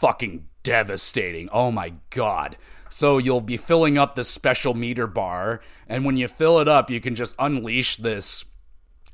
[0.00, 1.48] fucking devastating.
[1.52, 2.56] Oh my god.
[2.88, 6.90] So you'll be filling up this special meter bar, and when you fill it up,
[6.90, 8.44] you can just unleash this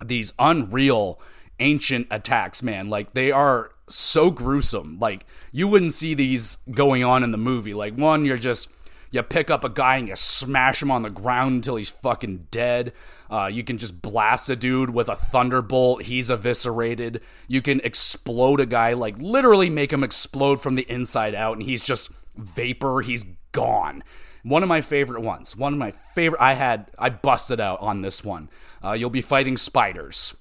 [0.04, 1.20] these unreal
[1.60, 2.90] ancient attacks, man.
[2.90, 4.98] Like they are so gruesome.
[4.98, 7.72] Like you wouldn't see these going on in the movie.
[7.72, 8.68] Like one, you're just
[9.10, 12.46] you pick up a guy and you smash him on the ground until he's fucking
[12.50, 12.92] dead.
[13.28, 16.02] Uh, you can just blast a dude with a thunderbolt.
[16.02, 17.20] He's eviscerated.
[17.48, 21.62] You can explode a guy, like literally make him explode from the inside out, and
[21.62, 23.00] he's just vapor.
[23.00, 24.02] He's gone.
[24.42, 25.56] One of my favorite ones.
[25.56, 26.40] One of my favorite.
[26.40, 26.90] I had.
[26.98, 28.48] I busted out on this one.
[28.82, 30.34] Uh, you'll be fighting spiders,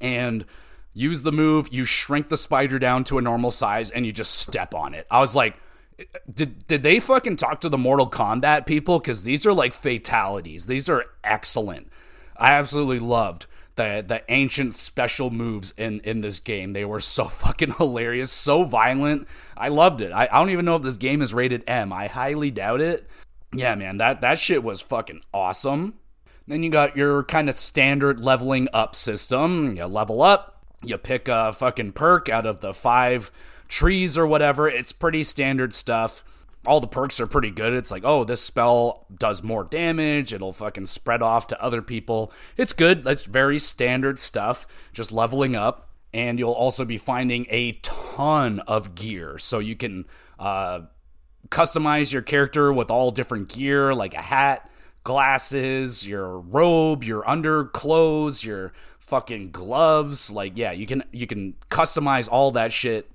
[0.00, 0.44] and
[0.92, 1.72] use the move.
[1.72, 5.06] You shrink the spider down to a normal size, and you just step on it.
[5.10, 5.56] I was like,
[6.32, 8.98] did did they fucking talk to the Mortal Kombat people?
[8.98, 10.66] Because these are like fatalities.
[10.66, 11.88] These are excellent.
[12.36, 16.72] I absolutely loved the the ancient special moves in in this game.
[16.72, 19.28] They were so fucking hilarious, so violent.
[19.56, 20.12] I loved it.
[20.12, 21.92] I, I don't even know if this game is rated M.
[21.92, 23.06] I highly doubt it.
[23.52, 25.94] Yeah, man, that that shit was fucking awesome.
[26.46, 29.76] Then you got your kind of standard leveling up system.
[29.76, 33.30] You level up, you pick a fucking perk out of the five
[33.68, 34.68] trees or whatever.
[34.68, 36.24] It's pretty standard stuff
[36.66, 37.72] all the perks are pretty good.
[37.72, 40.32] It's like, oh, this spell does more damage.
[40.32, 42.32] It'll fucking spread off to other people.
[42.56, 43.04] It's good.
[43.04, 44.66] That's very standard stuff.
[44.92, 45.88] Just leveling up.
[46.12, 49.36] And you'll also be finding a ton of gear.
[49.38, 50.06] So you can
[50.38, 50.82] uh,
[51.48, 54.70] customize your character with all different gear, like a hat,
[55.02, 60.30] glasses, your robe, your underclothes, your fucking gloves.
[60.30, 63.10] Like, yeah, you can you can customize all that shit.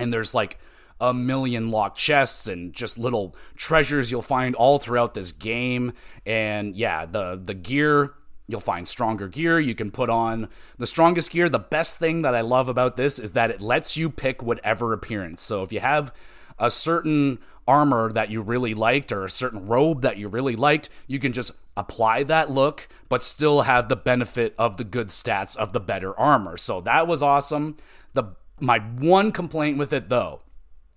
[0.00, 0.58] And there's like
[1.00, 5.92] a million locked chests and just little treasures you'll find all throughout this game.
[6.26, 8.14] And yeah, the the gear
[8.50, 9.60] You'll find stronger gear.
[9.60, 11.50] You can put on the strongest gear.
[11.50, 14.94] The best thing that I love about this is that it lets you pick whatever
[14.94, 15.42] appearance.
[15.42, 16.14] So if you have
[16.58, 20.88] a certain armor that you really liked or a certain robe that you really liked,
[21.06, 25.54] you can just apply that look, but still have the benefit of the good stats
[25.54, 26.56] of the better armor.
[26.56, 27.76] So that was awesome.
[28.14, 28.24] The
[28.60, 30.40] my one complaint with it though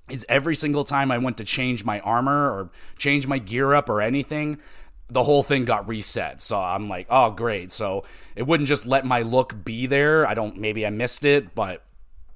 [0.10, 3.89] is every single time I went to change my armor or change my gear up
[3.89, 4.60] or anything,
[5.08, 6.41] the whole thing got reset.
[6.41, 7.71] So I'm like, oh, great.
[7.71, 8.04] So
[8.36, 10.28] it wouldn't just let my look be there.
[10.28, 11.84] I don't, maybe I missed it, but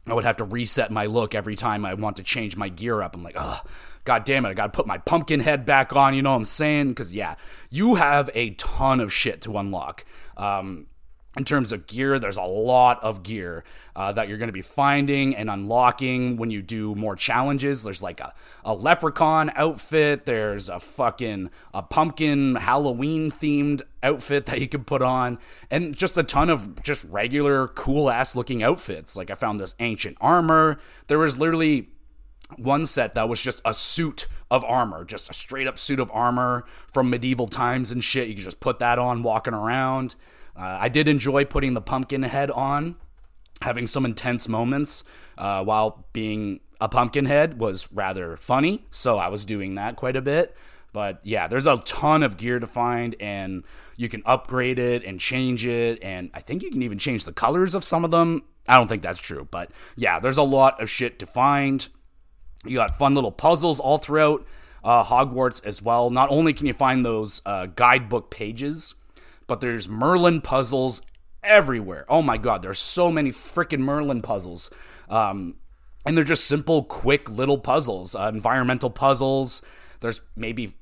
[0.07, 3.01] I would have to reset my look every time I want to change my gear
[3.01, 3.15] up.
[3.15, 3.61] I'm like, oh,
[4.03, 6.45] god damn it, I gotta put my pumpkin head back on, you know what I'm
[6.45, 6.89] saying?
[6.89, 7.35] Because, yeah,
[7.69, 10.05] you have a ton of shit to unlock.
[10.37, 10.87] Um,
[11.37, 13.63] in terms of gear, there's a lot of gear
[13.95, 17.83] uh, that you're going to be finding and unlocking when you do more challenges.
[17.83, 20.25] There's like a, a leprechaun outfit.
[20.25, 26.17] There's a fucking a pumpkin Halloween themed outfit that you can put on, and just
[26.17, 29.15] a ton of just regular cool ass looking outfits.
[29.15, 30.77] Like I found this ancient armor.
[31.07, 31.89] There was literally
[32.57, 36.09] one set that was just a suit of armor, just a straight up suit of
[36.13, 38.27] armor from medieval times and shit.
[38.27, 40.15] You could just put that on walking around.
[40.57, 42.95] Uh, I did enjoy putting the pumpkin head on,
[43.61, 45.03] having some intense moments
[45.37, 50.15] uh, while being a pumpkin head was rather funny, so I was doing that quite
[50.15, 50.55] a bit.
[50.93, 53.63] But yeah, there's a ton of gear to find, and
[53.97, 57.33] you can upgrade it and change it, and I think you can even change the
[57.33, 58.43] colors of some of them.
[58.67, 61.85] I don't think that's true, but yeah, there's a lot of shit to find.
[62.65, 64.45] You got fun little puzzles all throughout
[64.83, 66.09] uh, Hogwarts as well.
[66.09, 68.95] Not only can you find those uh, guidebook pages
[69.47, 71.01] but there's Merlin puzzles
[71.43, 72.05] everywhere.
[72.09, 74.71] Oh my god, there's so many freaking Merlin puzzles.
[75.09, 75.55] Um,
[76.05, 79.61] and they're just simple, quick little puzzles, uh, environmental puzzles.
[80.01, 80.75] There's maybe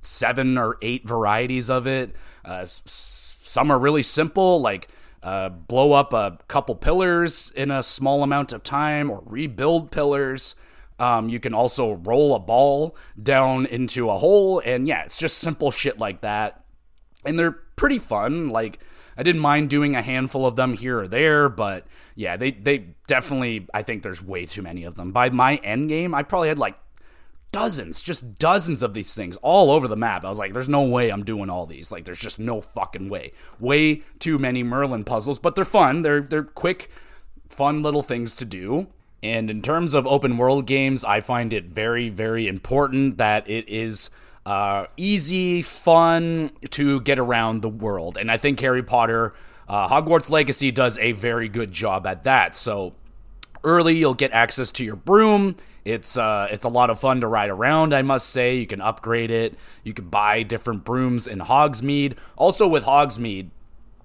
[0.00, 2.14] seven or eight varieties of it.
[2.44, 4.88] Uh, s- some are really simple, like
[5.22, 10.54] uh, blow up a couple pillars in a small amount of time or rebuild pillars.
[10.98, 15.38] Um, you can also roll a ball down into a hole, and yeah, it's just
[15.38, 16.64] simple shit like that.
[17.24, 18.48] And they're pretty fun.
[18.48, 18.80] Like
[19.16, 22.86] I didn't mind doing a handful of them here or there, but yeah, they they
[23.06, 25.12] definitely I think there's way too many of them.
[25.12, 26.78] By my end game, I probably had like
[27.52, 30.24] dozens, just dozens of these things all over the map.
[30.24, 31.92] I was like, there's no way I'm doing all these.
[31.92, 33.32] Like there's just no fucking way.
[33.60, 36.02] Way too many Merlin puzzles, but they're fun.
[36.02, 36.90] They're they're quick
[37.48, 38.88] fun little things to do.
[39.22, 43.68] And in terms of open world games, I find it very, very important that it
[43.68, 44.10] is
[44.44, 48.16] uh, easy, fun to get around the world.
[48.16, 49.34] And I think Harry Potter,
[49.68, 52.54] uh, Hogwarts Legacy does a very good job at that.
[52.54, 52.94] So
[53.64, 55.56] early, you'll get access to your broom.
[55.84, 57.92] It's uh, it's a lot of fun to ride around.
[57.92, 59.54] I must say, you can upgrade it.
[59.84, 62.16] You can buy different brooms in Hogsmeade.
[62.36, 63.50] Also, with Hogsmeade,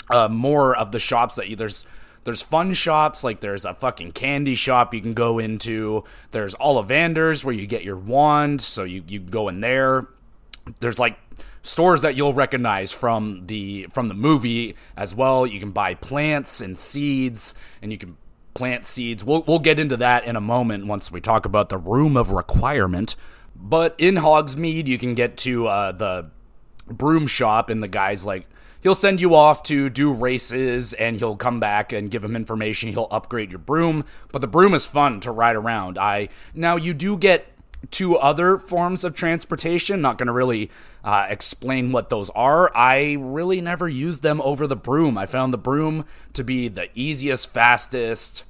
[0.09, 1.85] uh, more of the shops that you there's
[2.23, 6.03] there's fun shops like there's a fucking candy shop you can go into.
[6.31, 10.07] There's Ollivanders where you get your wand, so you you go in there.
[10.79, 11.17] There's like
[11.61, 15.45] stores that you'll recognize from the from the movie as well.
[15.45, 18.17] You can buy plants and seeds, and you can
[18.53, 19.23] plant seeds.
[19.23, 22.31] We'll we'll get into that in a moment once we talk about the room of
[22.31, 23.15] requirement.
[23.55, 26.29] But in Hogsmeade, you can get to uh, the
[26.85, 28.47] broom shop, and the guy's like,
[28.81, 32.89] he'll send you off to do races and he'll come back and give him information
[32.89, 36.93] he'll upgrade your broom but the broom is fun to ride around i now you
[36.93, 37.47] do get
[37.91, 40.69] two other forms of transportation not going to really
[41.03, 45.53] uh, explain what those are i really never used them over the broom i found
[45.53, 48.43] the broom to be the easiest fastest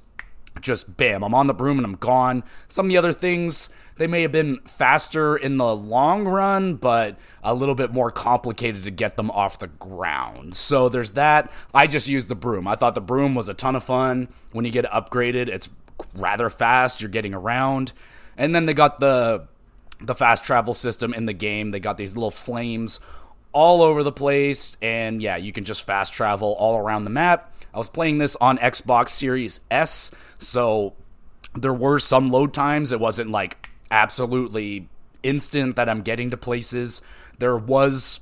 [0.60, 4.06] just bam i'm on the broom and i'm gone some of the other things they
[4.06, 8.90] may have been faster in the long run, but a little bit more complicated to
[8.90, 10.54] get them off the ground.
[10.54, 11.50] So there's that.
[11.74, 12.66] I just used the broom.
[12.66, 14.28] I thought the broom was a ton of fun.
[14.52, 15.68] When you get upgraded, it's
[16.14, 17.00] rather fast.
[17.00, 17.92] You're getting around.
[18.38, 19.46] And then they got the
[20.00, 21.72] the fast travel system in the game.
[21.72, 23.00] They got these little flames
[23.52, 27.52] all over the place and yeah, you can just fast travel all around the map.
[27.74, 30.94] I was playing this on Xbox Series S, so
[31.54, 32.92] there were some load times.
[32.92, 34.88] It wasn't like absolutely
[35.22, 37.02] instant that I'm getting to places.
[37.38, 38.20] There was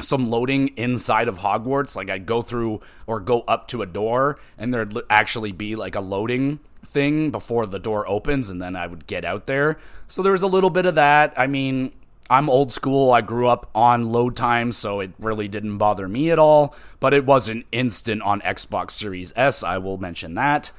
[0.00, 1.96] some loading inside of Hogwarts.
[1.96, 5.94] Like I'd go through or go up to a door, and there'd actually be like
[5.94, 6.60] a loading
[6.94, 9.78] thing before the door opens, and then I would get out there.
[10.06, 11.34] So there's a little bit of that.
[11.36, 11.92] I mean,
[12.30, 13.12] I'm old school.
[13.12, 16.74] I grew up on load times, so it really didn't bother me at all.
[17.00, 19.62] But it wasn't instant on Xbox Series S.
[19.62, 20.70] I will mention that.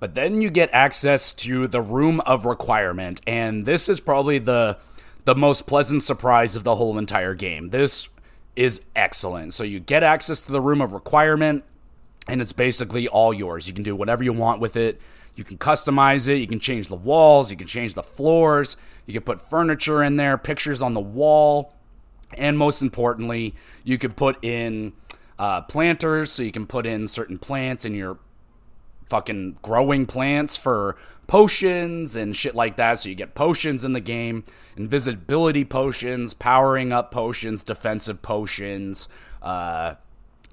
[0.00, 4.78] But then you get access to the room of requirement, and this is probably the
[5.24, 7.68] the most pleasant surprise of the whole entire game.
[7.68, 8.08] This
[8.56, 9.52] is excellent.
[9.54, 11.64] So you get access to the room of requirement,
[12.26, 13.68] and it's basically all yours.
[13.68, 15.00] You can do whatever you want with it.
[15.38, 16.38] You can customize it.
[16.38, 17.48] You can change the walls.
[17.52, 18.76] You can change the floors.
[19.06, 21.74] You can put furniture in there, pictures on the wall,
[22.34, 24.94] and most importantly, you can put in
[25.38, 26.32] uh, planters.
[26.32, 28.18] So you can put in certain plants in your
[29.06, 30.96] fucking growing plants for
[31.28, 32.98] potions and shit like that.
[32.98, 34.42] So you get potions in the game,
[34.76, 39.08] invisibility potions, powering up potions, defensive potions.
[39.40, 39.94] Uh,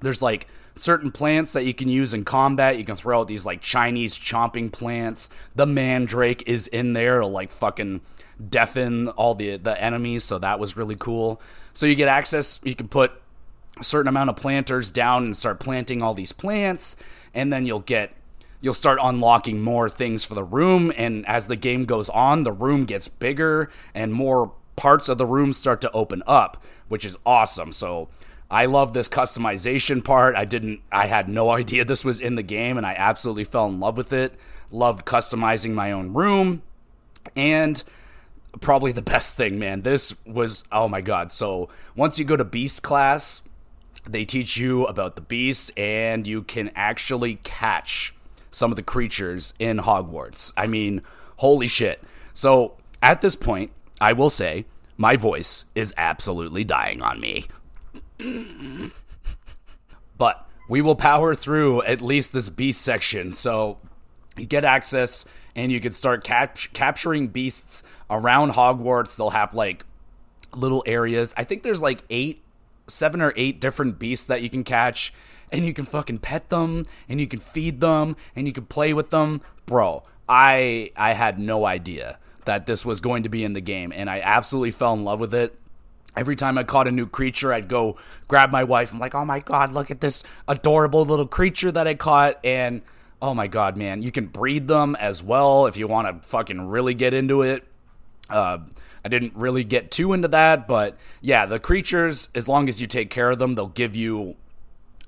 [0.00, 0.46] there's like
[0.76, 2.78] certain plants that you can use in combat.
[2.78, 5.28] You can throw out these like Chinese chomping plants.
[5.54, 8.02] The mandrake is in there to like fucking
[8.48, 10.24] deafen all the the enemies.
[10.24, 11.40] So that was really cool.
[11.72, 12.60] So you get access.
[12.62, 13.12] You can put
[13.78, 16.96] a certain amount of planters down and start planting all these plants,
[17.34, 18.12] and then you'll get
[18.60, 22.52] you'll start unlocking more things for the room and as the game goes on the
[22.52, 27.18] room gets bigger and more parts of the room start to open up which is
[27.26, 28.08] awesome so
[28.50, 32.42] i love this customization part i didn't i had no idea this was in the
[32.42, 34.34] game and i absolutely fell in love with it
[34.70, 36.62] loved customizing my own room
[37.34, 37.82] and
[38.60, 42.44] probably the best thing man this was oh my god so once you go to
[42.44, 43.42] beast class
[44.08, 48.14] they teach you about the beasts and you can actually catch
[48.50, 50.52] some of the creatures in Hogwarts.
[50.56, 51.02] I mean,
[51.36, 52.02] holy shit.
[52.32, 54.64] So at this point, I will say
[54.96, 57.46] my voice is absolutely dying on me.
[60.18, 63.32] but we will power through at least this beast section.
[63.32, 63.78] So
[64.36, 65.24] you get access
[65.54, 69.16] and you can start cap- capturing beasts around Hogwarts.
[69.16, 69.84] They'll have like
[70.54, 71.34] little areas.
[71.36, 72.42] I think there's like eight,
[72.88, 75.12] seven or eight different beasts that you can catch
[75.52, 78.92] and you can fucking pet them and you can feed them and you can play
[78.92, 79.40] with them.
[79.64, 83.92] Bro, I I had no idea that this was going to be in the game
[83.94, 85.58] and I absolutely fell in love with it.
[86.16, 87.96] Every time I caught a new creature, I'd go
[88.26, 88.92] grab my wife.
[88.92, 92.82] I'm like, "Oh my god, look at this adorable little creature that I caught." And
[93.20, 96.68] oh my god, man, you can breed them as well if you want to fucking
[96.68, 97.64] really get into it.
[98.30, 98.58] Uh,
[99.04, 102.86] I didn't really get too into that, but yeah, the creatures, as long as you
[102.86, 104.36] take care of them, they'll give you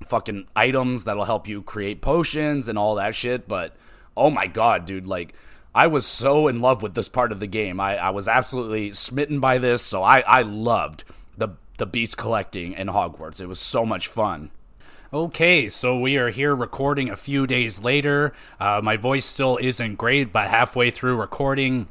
[0.05, 3.47] fucking items that'll help you create potions and all that shit.
[3.47, 3.75] But
[4.15, 5.33] oh my god, dude, like
[5.79, 7.79] I was so in love with this part of the game.
[7.79, 11.05] I, I was absolutely smitten by this, so I, I loved
[11.37, 13.39] the the beast collecting in Hogwarts.
[13.39, 14.51] It was so much fun.
[15.13, 18.33] Okay, so we are here recording a few days later.
[18.59, 21.87] Uh, my voice still isn't great, but halfway through recording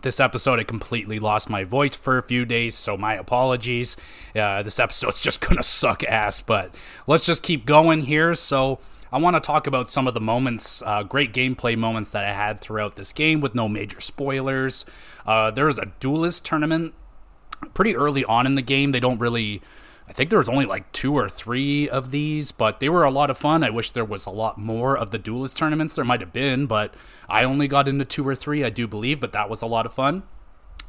[0.00, 3.98] this episode, I completely lost my voice for a few days, so my apologies.
[4.34, 6.74] Uh, this episode's just gonna suck ass, but
[7.06, 8.34] let's just keep going here.
[8.34, 8.78] So,
[9.12, 12.32] I want to talk about some of the moments, uh, great gameplay moments that I
[12.32, 14.86] had throughout this game with no major spoilers.
[15.26, 16.94] Uh, there's a duelist tournament
[17.74, 18.92] pretty early on in the game.
[18.92, 19.60] They don't really
[20.10, 23.12] I think there was only like two or three of these, but they were a
[23.12, 23.62] lot of fun.
[23.62, 25.94] I wish there was a lot more of the duelist tournaments.
[25.94, 26.92] There might have been, but
[27.28, 29.86] I only got into two or three, I do believe, but that was a lot
[29.86, 30.24] of fun.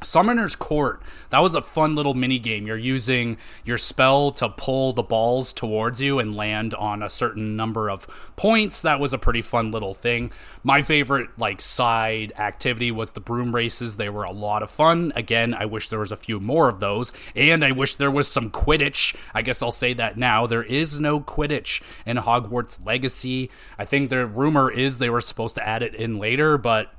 [0.03, 1.01] Summoner's Court.
[1.29, 2.65] That was a fun little mini game.
[2.65, 7.55] You're using your spell to pull the balls towards you and land on a certain
[7.55, 8.81] number of points.
[8.81, 10.31] That was a pretty fun little thing.
[10.63, 13.97] My favorite like side activity was the broom races.
[13.97, 15.13] They were a lot of fun.
[15.15, 18.27] Again, I wish there was a few more of those and I wish there was
[18.27, 19.15] some Quidditch.
[19.35, 20.47] I guess I'll say that now.
[20.47, 23.51] There is no Quidditch in Hogwarts Legacy.
[23.77, 26.91] I think the rumor is they were supposed to add it in later, but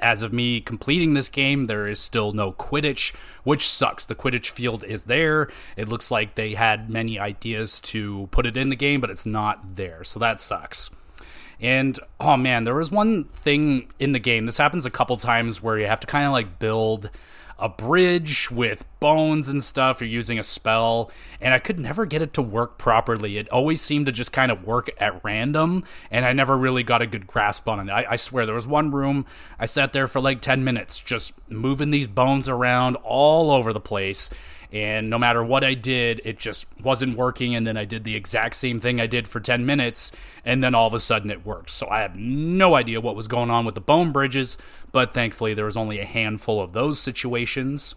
[0.00, 4.04] as of me completing this game, there is still no Quidditch, which sucks.
[4.04, 5.48] The Quidditch field is there.
[5.76, 9.26] It looks like they had many ideas to put it in the game, but it's
[9.26, 10.04] not there.
[10.04, 10.90] So that sucks.
[11.60, 14.46] And oh man, there was one thing in the game.
[14.46, 17.10] This happens a couple times where you have to kind of like build
[17.58, 20.00] a bridge with bones and stuff.
[20.00, 23.38] You're using a spell, and I could never get it to work properly.
[23.38, 27.02] It always seemed to just kind of work at random, and I never really got
[27.02, 27.92] a good grasp on it.
[27.92, 29.26] I, I swear, there was one room
[29.58, 33.80] I sat there for like 10 minutes just moving these bones around all over the
[33.80, 34.30] place
[34.74, 37.54] and no matter what I did, it just wasn't working.
[37.54, 40.10] And then I did the exact same thing I did for 10 minutes,
[40.44, 41.70] and then all of a sudden it worked.
[41.70, 44.58] So I have no idea what was going on with the bone bridges,
[44.90, 47.94] but thankfully there was only a handful of those situations.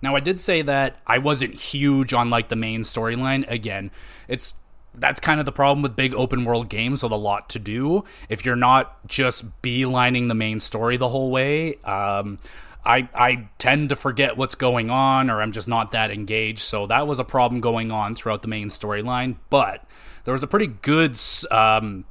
[0.00, 3.50] Now I did say that I wasn't huge on like the main storyline.
[3.50, 3.90] Again,
[4.28, 4.54] it's
[4.96, 8.04] that's kind of the problem with big open world games with a lot to do.
[8.28, 12.38] If you're not just beelining the main story the whole way, um,
[12.84, 16.60] I I tend to forget what's going on or I'm just not that engaged.
[16.60, 19.36] So that was a problem going on throughout the main storyline.
[19.50, 19.84] But
[20.24, 21.18] there was a pretty good
[21.50, 22.04] um,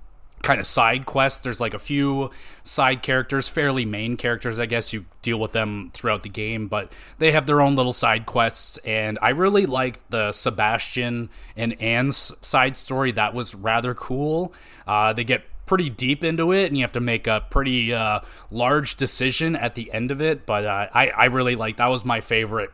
[0.43, 1.43] kind of side quest.
[1.43, 2.29] There's like a few
[2.63, 4.93] side characters, fairly main characters, I guess.
[4.93, 8.77] You deal with them throughout the game, but they have their own little side quests.
[8.79, 13.11] And I really liked the Sebastian and Anne's side story.
[13.13, 14.53] That was rather cool.
[14.85, 18.19] Uh, they get pretty deep into it, and you have to make a pretty uh,
[18.51, 20.45] large decision at the end of it.
[20.45, 22.71] But uh, I, I really like that was my favorite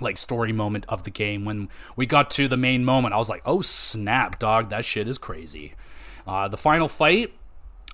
[0.00, 3.14] like story moment of the game when we got to the main moment.
[3.14, 5.74] I was like, oh snap, dog, that shit is crazy.
[6.26, 7.32] Uh, the final fight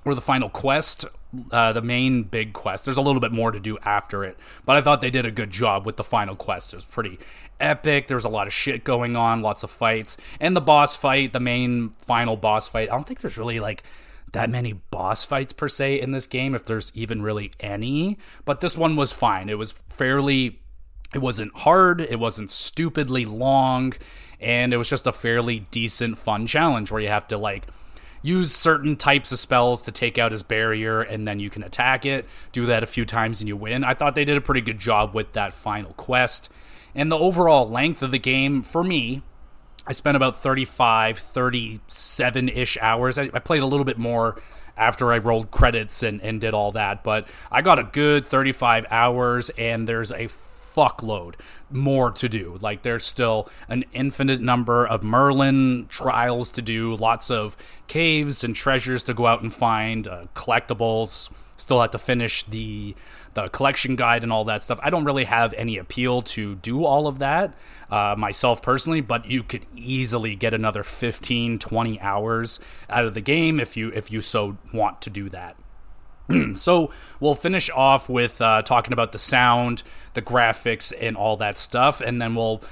[0.04, 1.06] or the final quest,
[1.50, 2.84] uh, the main big quest.
[2.84, 5.30] There's a little bit more to do after it, but I thought they did a
[5.30, 6.72] good job with the final quest.
[6.72, 7.18] It was pretty
[7.58, 8.08] epic.
[8.08, 11.32] There was a lot of shit going on, lots of fights, and the boss fight,
[11.32, 12.90] the main final boss fight.
[12.90, 13.82] I don't think there's really like
[14.34, 18.18] that many boss fights per se in this game, if there's even really any.
[18.44, 19.48] But this one was fine.
[19.48, 20.60] It was fairly.
[21.14, 22.00] It wasn't hard.
[22.00, 23.94] It wasn't stupidly long,
[24.40, 27.66] and it was just a fairly decent, fun challenge where you have to like
[28.22, 32.06] use certain types of spells to take out his barrier and then you can attack
[32.06, 32.26] it.
[32.52, 33.84] Do that a few times and you win.
[33.84, 36.48] I thought they did a pretty good job with that final quest.
[36.94, 39.22] And the overall length of the game, for me,
[39.86, 43.18] I spent about 35, 37 ish hours.
[43.18, 44.40] I, I, played a little bit more
[44.76, 48.86] after I rolled credits and, and did all that, but I got a good 35
[48.90, 50.28] hours, and there's a
[50.74, 51.34] fuckload
[51.70, 52.58] more to do.
[52.60, 57.56] Like, there's still an infinite number of Merlin trials to do, lots of
[57.86, 61.30] caves and treasures to go out and find, uh, collectibles.
[61.56, 62.96] Still have to finish the
[63.34, 64.78] the collection guide and all that stuff.
[64.82, 67.54] I don't really have any appeal to do all of that
[67.90, 73.20] uh, myself personally, but you could easily get another 15, 20 hours out of the
[73.20, 75.56] game if you if you so want to do that.
[76.54, 79.82] so we'll finish off with uh, talking about the sound,
[80.14, 82.62] the graphics, and all that stuff, and then we'll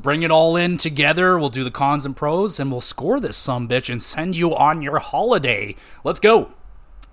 [0.00, 1.38] bring it all in together.
[1.38, 4.54] We'll do the cons and pros, and we'll score this some bitch and send you
[4.54, 5.76] on your holiday.
[6.04, 6.52] Let's go.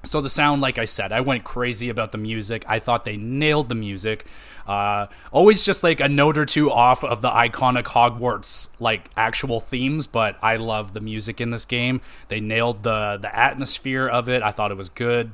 [0.03, 2.63] So the sound, like I said, I went crazy about the music.
[2.67, 4.25] I thought they nailed the music.
[4.69, 9.59] Uh, always just like a note or two off of the iconic Hogwarts like actual
[9.59, 12.01] themes, but I love the music in this game.
[12.27, 14.43] They nailed the the atmosphere of it.
[14.43, 15.33] I thought it was good.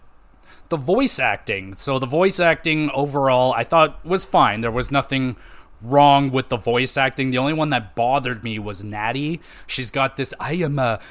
[0.69, 1.73] The voice acting.
[1.73, 4.61] So the voice acting overall, I thought was fine.
[4.61, 5.36] There was nothing
[5.81, 7.31] wrong with the voice acting.
[7.31, 9.41] The only one that bothered me was Natty.
[9.67, 11.01] She's got this I am a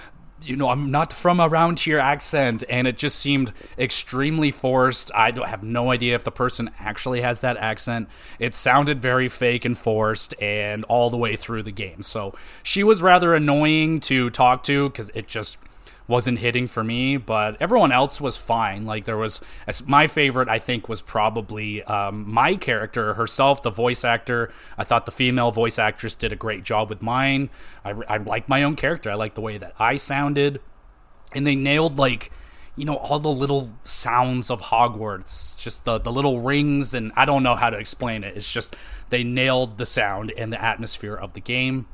[0.42, 5.10] you know, I'm not from around here accent, and it just seemed extremely forced.
[5.14, 8.08] I have no idea if the person actually has that accent.
[8.38, 12.02] It sounded very fake and forced, and all the way through the game.
[12.02, 15.56] So she was rather annoying to talk to because it just
[16.06, 18.84] wasn't hitting for me, but everyone else was fine.
[18.84, 19.40] Like there was
[19.86, 24.52] my favorite, I think, was probably um, my character herself, the voice actor.
[24.76, 27.48] I thought the female voice actress did a great job with mine.
[27.84, 29.10] I, I like my own character.
[29.10, 30.60] I like the way that I sounded,
[31.32, 32.30] and they nailed like
[32.76, 37.24] you know all the little sounds of Hogwarts, just the the little rings, and I
[37.24, 38.36] don't know how to explain it.
[38.36, 38.76] It's just
[39.08, 41.86] they nailed the sound and the atmosphere of the game.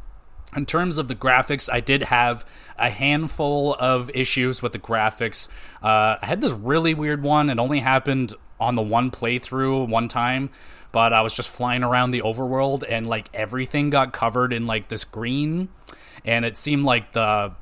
[0.57, 2.45] In terms of the graphics, I did have
[2.77, 5.49] a handful of issues with the graphics.
[5.83, 7.51] Uh, I had this really weird one.
[7.51, 10.51] It only happened on the one playthrough one time,
[10.93, 14.89] but I was just flying around the overworld and like everything got covered in like
[14.89, 15.69] this green,
[16.25, 17.53] and it seemed like the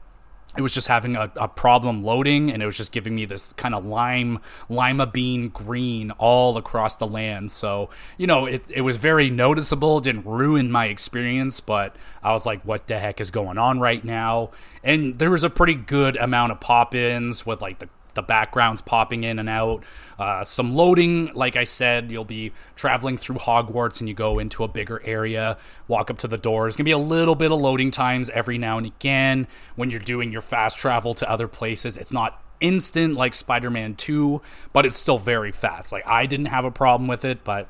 [0.59, 3.52] it was just having a, a, problem loading and it was just giving me this
[3.52, 7.52] kind of lime lima bean green all across the land.
[7.52, 12.44] So you know it, it was very noticeable didn't ruin my experience but i was
[12.44, 14.50] like what the heck is going on right now?
[14.82, 17.88] And there was a pretty good amount of pop-ins with like the
[18.18, 19.84] the backgrounds popping in and out.
[20.18, 24.64] Uh, some loading, like I said, you'll be traveling through Hogwarts and you go into
[24.64, 25.56] a bigger area,
[25.86, 26.48] walk up to the door.
[26.48, 26.76] doors.
[26.76, 29.46] Gonna be a little bit of loading times every now and again
[29.76, 31.96] when you're doing your fast travel to other places.
[31.96, 34.40] It's not instant like Spider-Man 2,
[34.72, 35.92] but it's still very fast.
[35.92, 37.68] Like I didn't have a problem with it, but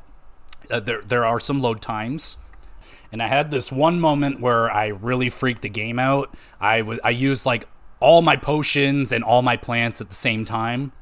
[0.71, 2.39] uh, there there are some load times.
[3.11, 6.35] And I had this one moment where I really freaked the game out.
[6.61, 7.67] I was I used like
[8.01, 10.93] all my potions and all my plants at the same time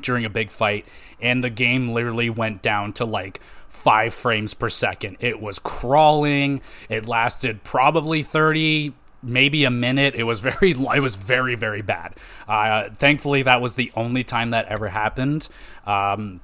[0.00, 0.86] during a big fight,
[1.20, 5.16] and the game literally went down to like five frames per second.
[5.20, 6.60] It was crawling.
[6.88, 12.12] It lasted probably 30 maybe a minute it was very it was very very bad
[12.48, 15.48] uh, thankfully that was the only time that ever happened
[15.86, 16.40] um,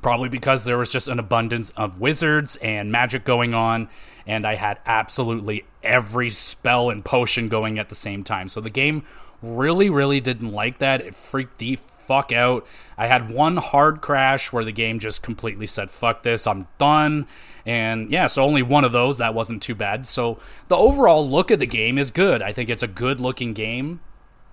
[0.00, 3.88] probably because there was just an abundance of wizards and magic going on
[4.26, 8.70] and i had absolutely every spell and potion going at the same time so the
[8.70, 9.02] game
[9.42, 11.00] Really, really didn't like that.
[11.00, 12.66] It freaked the fuck out.
[12.98, 17.26] I had one hard crash where the game just completely said, fuck this, I'm done.
[17.64, 19.18] And yeah, so only one of those.
[19.18, 20.06] That wasn't too bad.
[20.06, 22.42] So the overall look of the game is good.
[22.42, 24.00] I think it's a good looking game.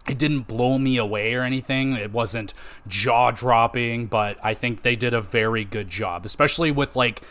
[0.07, 1.93] It didn't blow me away or anything.
[1.93, 2.53] It wasn't
[2.87, 7.21] jaw dropping, but I think they did a very good job, especially with like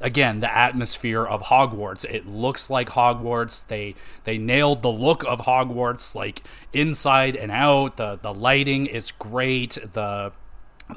[0.00, 2.04] again the atmosphere of Hogwarts.
[2.04, 3.66] It looks like Hogwarts.
[3.66, 6.42] They they nailed the look of Hogwarts like
[6.72, 7.96] inside and out.
[7.96, 9.78] The the lighting is great.
[9.92, 10.32] The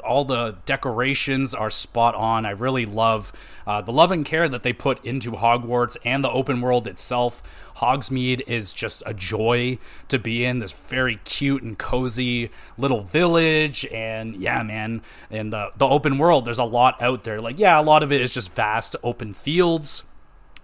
[0.04, 2.46] all the decorations are spot on.
[2.46, 3.32] I really love
[3.66, 7.42] uh, the love and care that they put into Hogwarts and the open world itself.
[7.78, 9.78] Hogsmeade is just a joy
[10.10, 10.60] to be in.
[10.60, 16.46] This very cute and cozy little village, and yeah, man, in the the open world,
[16.46, 17.40] there's a lot out there.
[17.40, 20.04] Like, yeah, a lot of it is just vast open fields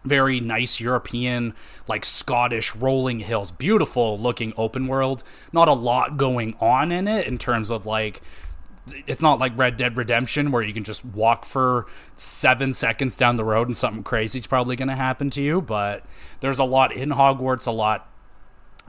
[0.05, 1.53] very nice European,
[1.87, 5.23] like Scottish rolling hills, beautiful looking open world.
[5.51, 8.21] Not a lot going on in it in terms of like
[9.07, 13.37] it's not like Red Dead Redemption where you can just walk for seven seconds down
[13.37, 15.61] the road and something crazy is probably going to happen to you.
[15.61, 16.03] But
[16.41, 18.09] there's a lot in Hogwarts, a lot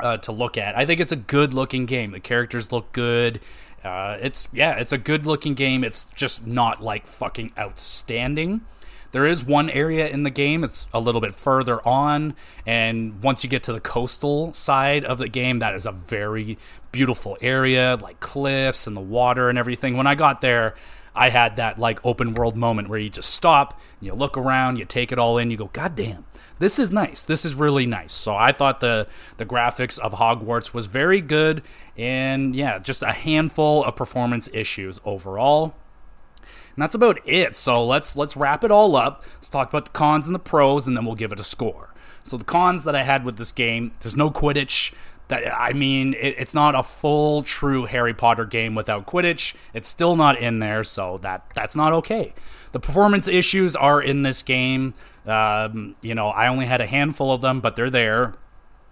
[0.00, 0.76] uh, to look at.
[0.76, 2.10] I think it's a good looking game.
[2.10, 3.40] The characters look good.
[3.84, 5.84] Uh, it's yeah, it's a good looking game.
[5.84, 8.62] It's just not like fucking outstanding.
[9.14, 12.34] There is one area in the game, it's a little bit further on,
[12.66, 16.58] and once you get to the coastal side of the game, that is a very
[16.90, 19.96] beautiful area, like cliffs and the water and everything.
[19.96, 20.74] When I got there,
[21.14, 24.84] I had that like open world moment where you just stop, you look around, you
[24.84, 26.24] take it all in, you go, God damn,
[26.58, 27.22] this is nice.
[27.22, 28.12] This is really nice.
[28.12, 29.06] So I thought the
[29.36, 31.62] the graphics of Hogwarts was very good,
[31.96, 35.76] and yeah, just a handful of performance issues overall.
[36.74, 37.56] And that's about it.
[37.56, 39.22] So let's let's wrap it all up.
[39.34, 41.92] Let's talk about the cons and the pros, and then we'll give it a score.
[42.22, 44.92] So the cons that I had with this game: there's no Quidditch.
[45.28, 49.54] That I mean, it, it's not a full, true Harry Potter game without Quidditch.
[49.72, 52.34] It's still not in there, so that that's not okay.
[52.72, 54.94] The performance issues are in this game.
[55.26, 58.34] Um, you know, I only had a handful of them, but they're there.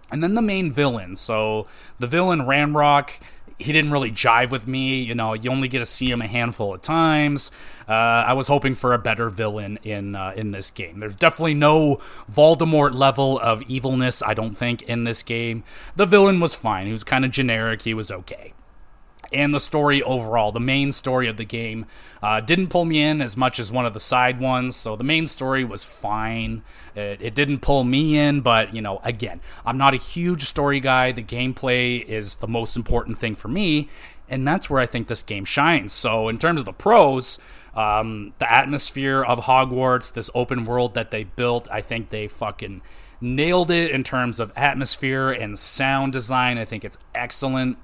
[0.09, 1.15] And then the main villain.
[1.15, 1.67] So
[1.99, 3.19] the villain Ranrock
[3.59, 5.01] he didn't really jive with me.
[5.01, 7.51] You know, you only get to see him a handful of times.
[7.87, 10.99] Uh, I was hoping for a better villain in uh, in this game.
[10.99, 11.99] There's definitely no
[12.31, 14.23] Voldemort level of evilness.
[14.23, 15.63] I don't think in this game.
[15.95, 16.85] The villain was fine.
[16.87, 17.81] He was kind of generic.
[17.81, 18.53] He was okay.
[19.33, 20.51] And the story overall.
[20.51, 21.85] The main story of the game
[22.21, 25.03] uh, didn't pull me in as much as one of the side ones, so the
[25.03, 26.63] main story was fine.
[26.95, 30.79] It, it, didn't pull me in, but you know, again, I'm not a huge story
[30.79, 31.11] guy.
[31.11, 33.89] The gameplay is the most important thing for me,
[34.29, 35.91] and that's where I think this game shines.
[35.91, 37.39] So, in terms of the pros,
[37.75, 42.81] um, the atmosphere of Hogwarts, this open world that they built, I think they fucking
[43.19, 46.57] nailed it in terms of atmosphere and sound design.
[46.57, 47.77] I think it's excellent.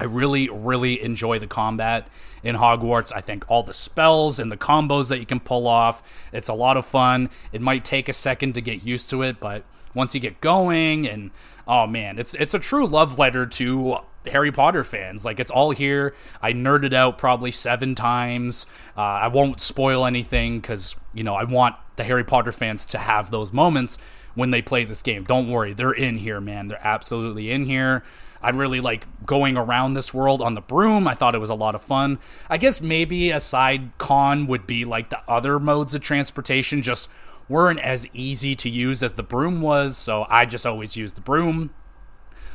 [0.00, 2.08] I really, really enjoy the combat
[2.42, 3.12] in Hogwarts.
[3.14, 6.54] I think all the spells and the combos that you can pull off, it's a
[6.54, 7.30] lot of fun.
[7.52, 9.64] It might take a second to get used to it, but
[9.94, 11.30] once you get going and
[11.68, 15.24] oh man, it's it's a true love letter to Harry Potter fans.
[15.24, 16.14] Like it's all here.
[16.40, 18.66] I nerded out probably seven times.
[18.96, 22.98] Uh, I won't spoil anything because you know I want the Harry Potter fans to
[22.98, 23.98] have those moments
[24.34, 25.24] when they play this game.
[25.24, 26.68] Don't worry, they're in here, man.
[26.68, 28.02] They're absolutely in here.
[28.42, 31.06] I really like going around this world on the broom.
[31.06, 32.18] I thought it was a lot of fun.
[32.50, 37.08] I guess maybe a side con would be like the other modes of transportation just
[37.48, 41.20] weren't as easy to use as the broom was, so I just always used the
[41.20, 41.72] broom.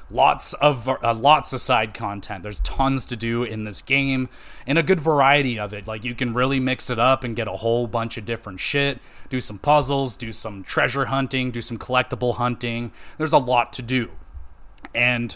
[0.09, 2.41] Lots of uh, lots of side content.
[2.41, 4.29] There's tons to do in this game
[4.65, 5.85] and a good variety of it.
[5.85, 8.99] Like you can really mix it up and get a whole bunch of different shit.
[9.29, 12.93] Do some puzzles do some treasure hunting do some collectible hunting.
[13.17, 14.09] There's a lot to do.
[14.95, 15.35] And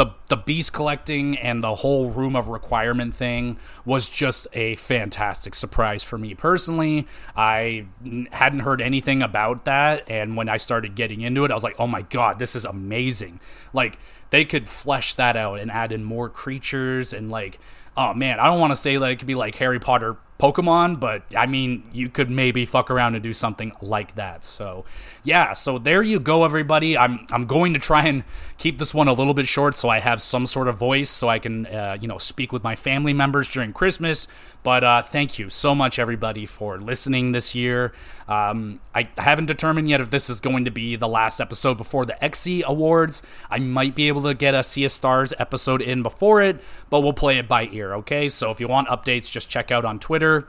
[0.00, 5.54] the the beast collecting and the whole room of requirement thing was just a fantastic
[5.54, 7.06] surprise for me personally.
[7.36, 7.84] I
[8.32, 11.76] hadn't heard anything about that and when I started getting into it I was like,
[11.78, 13.40] "Oh my god, this is amazing."
[13.74, 13.98] Like
[14.30, 17.58] they could flesh that out and add in more creatures and like
[17.94, 20.98] oh man, I don't want to say that it could be like Harry Potter Pokemon,
[20.98, 24.44] but I mean, you could maybe fuck around and do something like that.
[24.44, 24.86] So,
[25.22, 26.96] yeah, so there you go, everybody.
[26.96, 28.24] I'm I'm going to try and
[28.56, 31.28] keep this one a little bit short so I have some sort of voice so
[31.28, 34.26] I can, uh, you know, speak with my family members during Christmas.
[34.62, 37.92] But uh, thank you so much, everybody, for listening this year.
[38.30, 42.06] Um, I haven't determined yet if this is going to be the last episode before
[42.06, 43.22] the XSEA Awards.
[43.50, 46.60] I might be able to get a Sea of Stars episode in before it,
[46.90, 48.28] but we'll play it by ear, okay?
[48.28, 50.46] So if you want updates, just check out on Twitter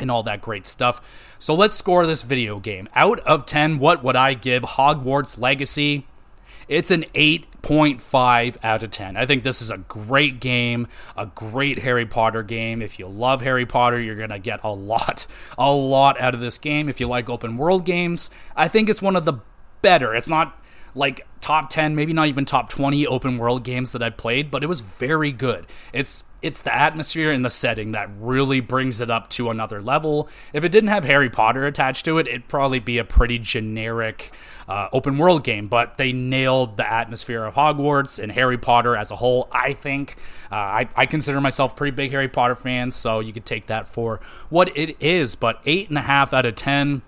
[0.00, 1.36] and all that great stuff.
[1.38, 2.88] So let's score this video game.
[2.92, 6.08] Out of 10, what would I give Hogwarts Legacy?
[6.72, 9.14] It's an 8.5 out of 10.
[9.18, 12.80] I think this is a great game, a great Harry Potter game.
[12.80, 15.26] If you love Harry Potter, you're going to get a lot,
[15.58, 16.88] a lot out of this game.
[16.88, 19.34] If you like open world games, I think it's one of the
[19.82, 20.14] better.
[20.14, 20.58] It's not
[20.94, 24.64] like top 10, maybe not even top 20 open world games that I've played, but
[24.64, 25.66] it was very good.
[25.92, 30.28] It's it's the atmosphere and the setting that really brings it up to another level.
[30.52, 34.32] If it didn't have Harry Potter attached to it, it'd probably be a pretty generic
[34.68, 39.10] uh, open world game, but they nailed the atmosphere of Hogwarts and Harry Potter as
[39.10, 39.48] a whole.
[39.52, 40.16] I think
[40.50, 43.86] uh, I, I, consider myself pretty big Harry Potter fan, so you could take that
[43.86, 45.34] for what it is.
[45.34, 47.02] But eight and a half out of ten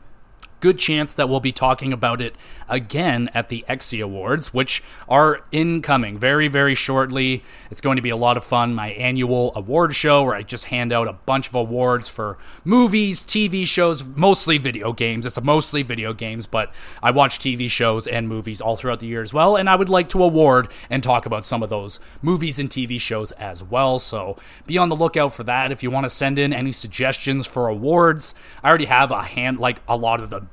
[0.64, 2.34] good chance that we'll be talking about it
[2.70, 7.42] again at the XSEA Awards, which are incoming very, very shortly.
[7.70, 8.74] It's going to be a lot of fun.
[8.74, 13.22] My annual award show where I just hand out a bunch of awards for movies,
[13.22, 15.26] TV shows, mostly video games.
[15.26, 19.20] It's mostly video games, but I watch TV shows and movies all throughout the year
[19.20, 19.56] as well.
[19.56, 22.98] And I would like to award and talk about some of those movies and TV
[22.98, 23.98] shows as well.
[23.98, 25.70] So be on the lookout for that.
[25.70, 29.58] If you want to send in any suggestions for awards, I already have a hand,
[29.58, 30.46] like a lot of the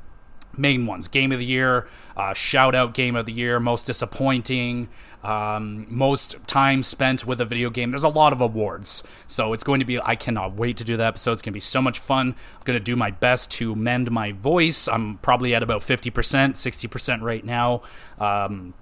[0.61, 1.07] main ones.
[1.07, 4.89] Game of the year uh, shout out game of the year most disappointing
[5.23, 7.91] um, most time spent with a video game.
[7.91, 9.03] There's a lot of awards.
[9.27, 11.33] So it's going to be i cannot wait to do the episode.
[11.33, 12.29] It's going to be so much fun.
[12.29, 14.87] I'm going to do my best to mend my voice.
[14.87, 17.83] I'm probably at about 50% 60% right now.
[18.19, 18.73] Um,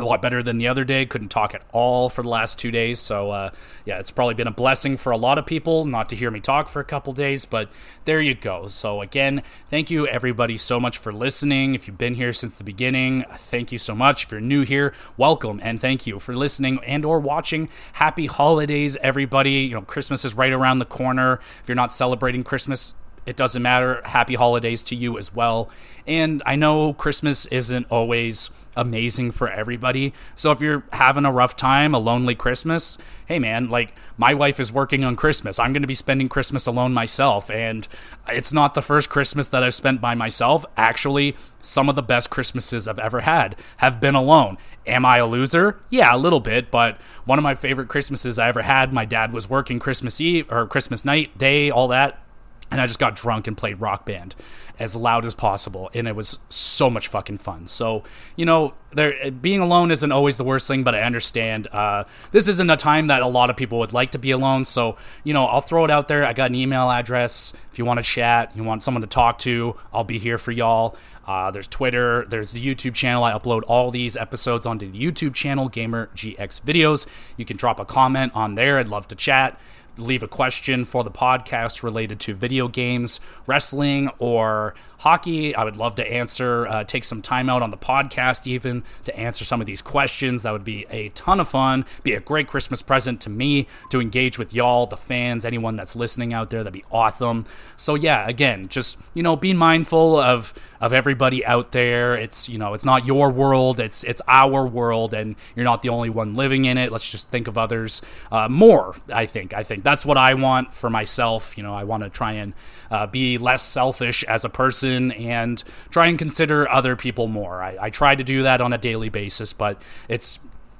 [0.00, 1.06] a lot better than the other day.
[1.06, 3.00] Couldn't talk at all for the last two days.
[3.00, 3.50] So, uh,
[3.84, 6.40] yeah, it's probably been a blessing for a lot of people not to hear me
[6.40, 7.68] talk for a couple days, but
[8.04, 8.66] there you go.
[8.66, 11.74] So, again, thank you everybody so much for listening.
[11.74, 14.24] If you've been here since the beginning, thank you so much.
[14.24, 17.68] If you're new here, welcome and thank you for listening and or watching.
[17.94, 19.52] Happy holidays, everybody.
[19.52, 21.40] You know, Christmas is right around the corner.
[21.62, 22.94] If you're not celebrating Christmas,
[23.28, 24.00] it doesn't matter.
[24.06, 25.68] Happy holidays to you as well.
[26.06, 30.14] And I know Christmas isn't always amazing for everybody.
[30.34, 34.58] So if you're having a rough time, a lonely Christmas, hey man, like my wife
[34.58, 35.58] is working on Christmas.
[35.58, 37.50] I'm going to be spending Christmas alone myself.
[37.50, 37.86] And
[38.28, 40.64] it's not the first Christmas that I've spent by myself.
[40.78, 44.56] Actually, some of the best Christmases I've ever had have been alone.
[44.86, 45.78] Am I a loser?
[45.90, 46.70] Yeah, a little bit.
[46.70, 50.50] But one of my favorite Christmases I ever had, my dad was working Christmas Eve
[50.50, 52.22] or Christmas night, day, all that
[52.70, 54.34] and I just got drunk and played rock band
[54.78, 57.66] as loud as possible, and it was so much fucking fun.
[57.66, 58.04] So
[58.36, 62.46] you know, there being alone isn't always the worst thing, but I understand uh, this
[62.48, 64.64] isn't a time that a lot of people would like to be alone.
[64.64, 66.24] So you know, I'll throw it out there.
[66.24, 69.38] I got an email address if you want to chat, you want someone to talk
[69.40, 69.76] to.
[69.92, 70.96] I'll be here for y'all.
[71.26, 73.22] Uh, there's Twitter, there's the YouTube channel.
[73.22, 77.04] I upload all these episodes onto the YouTube channel, Gamer GX Videos.
[77.36, 78.78] You can drop a comment on there.
[78.78, 79.60] I'd love to chat
[79.98, 85.54] leave a question for the podcast related to video games, wrestling, or hockey.
[85.54, 89.16] I would love to answer, uh, take some time out on the podcast even to
[89.16, 90.42] answer some of these questions.
[90.42, 94.00] That would be a ton of fun, be a great Christmas present to me to
[94.00, 96.62] engage with y'all, the fans, anyone that's listening out there.
[96.62, 97.46] That'd be awesome.
[97.76, 102.14] So, yeah, again, just, you know, be mindful of of everybody out there.
[102.14, 105.88] It's, you know, it's not your world, it's it's our world and you're not the
[105.88, 106.92] only one living in it.
[106.92, 109.52] Let's just think of others uh, more, I think.
[109.54, 111.56] I think that's what I want for myself.
[111.56, 112.54] You know, I want to try and
[112.92, 117.62] uh, be less selfish as a person and try and consider other people more.
[117.62, 120.38] I, I try to do that on a daily basis, but it's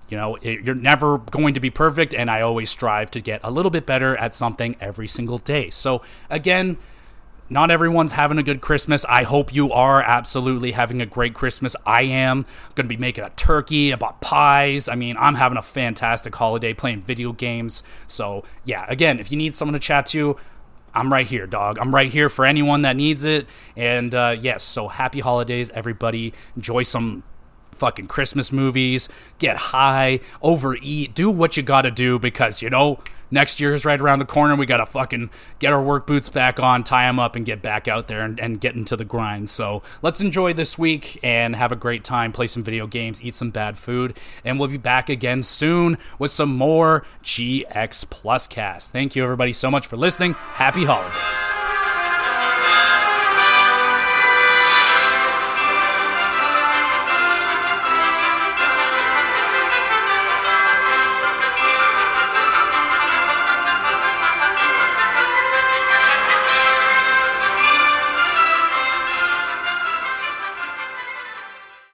[0.09, 3.41] you know, it, you're never going to be perfect, and I always strive to get
[3.45, 5.69] a little bit better at something every single day.
[5.71, 6.79] So, again,
[7.51, 9.05] not everyone's having a good Christmas.
[9.07, 11.75] I hope you are absolutely having a great Christmas.
[11.87, 12.39] I am.
[12.41, 14.89] I'm going to be making a turkey, I bought pies.
[14.89, 17.83] I mean, I'm having a fantastic holiday playing video games.
[18.07, 20.37] So, yeah, again, if you need someone to chat to,
[20.95, 21.79] I'm right here, dog.
[21.79, 23.47] I'm right here for anyone that needs it.
[23.77, 26.33] And uh, yes, so happy holidays, everybody.
[26.57, 27.23] Enjoy some
[27.73, 29.09] fucking Christmas movies,
[29.39, 32.99] get high, overeat, do what you gotta do because, you know,
[33.31, 34.57] next year is right around the corner.
[34.57, 37.63] We got to fucking get our work boots back on, tie them up, and get
[37.63, 39.51] back out there and, and get into the grind.
[39.51, 43.35] So let's enjoy this week and have a great time, play some video games, eat
[43.35, 48.93] some bad food, and we'll be back again soon with some more GX Plus cast.
[48.93, 50.35] Thank you, everybody, so much for listening.
[50.35, 51.68] Happy holidays.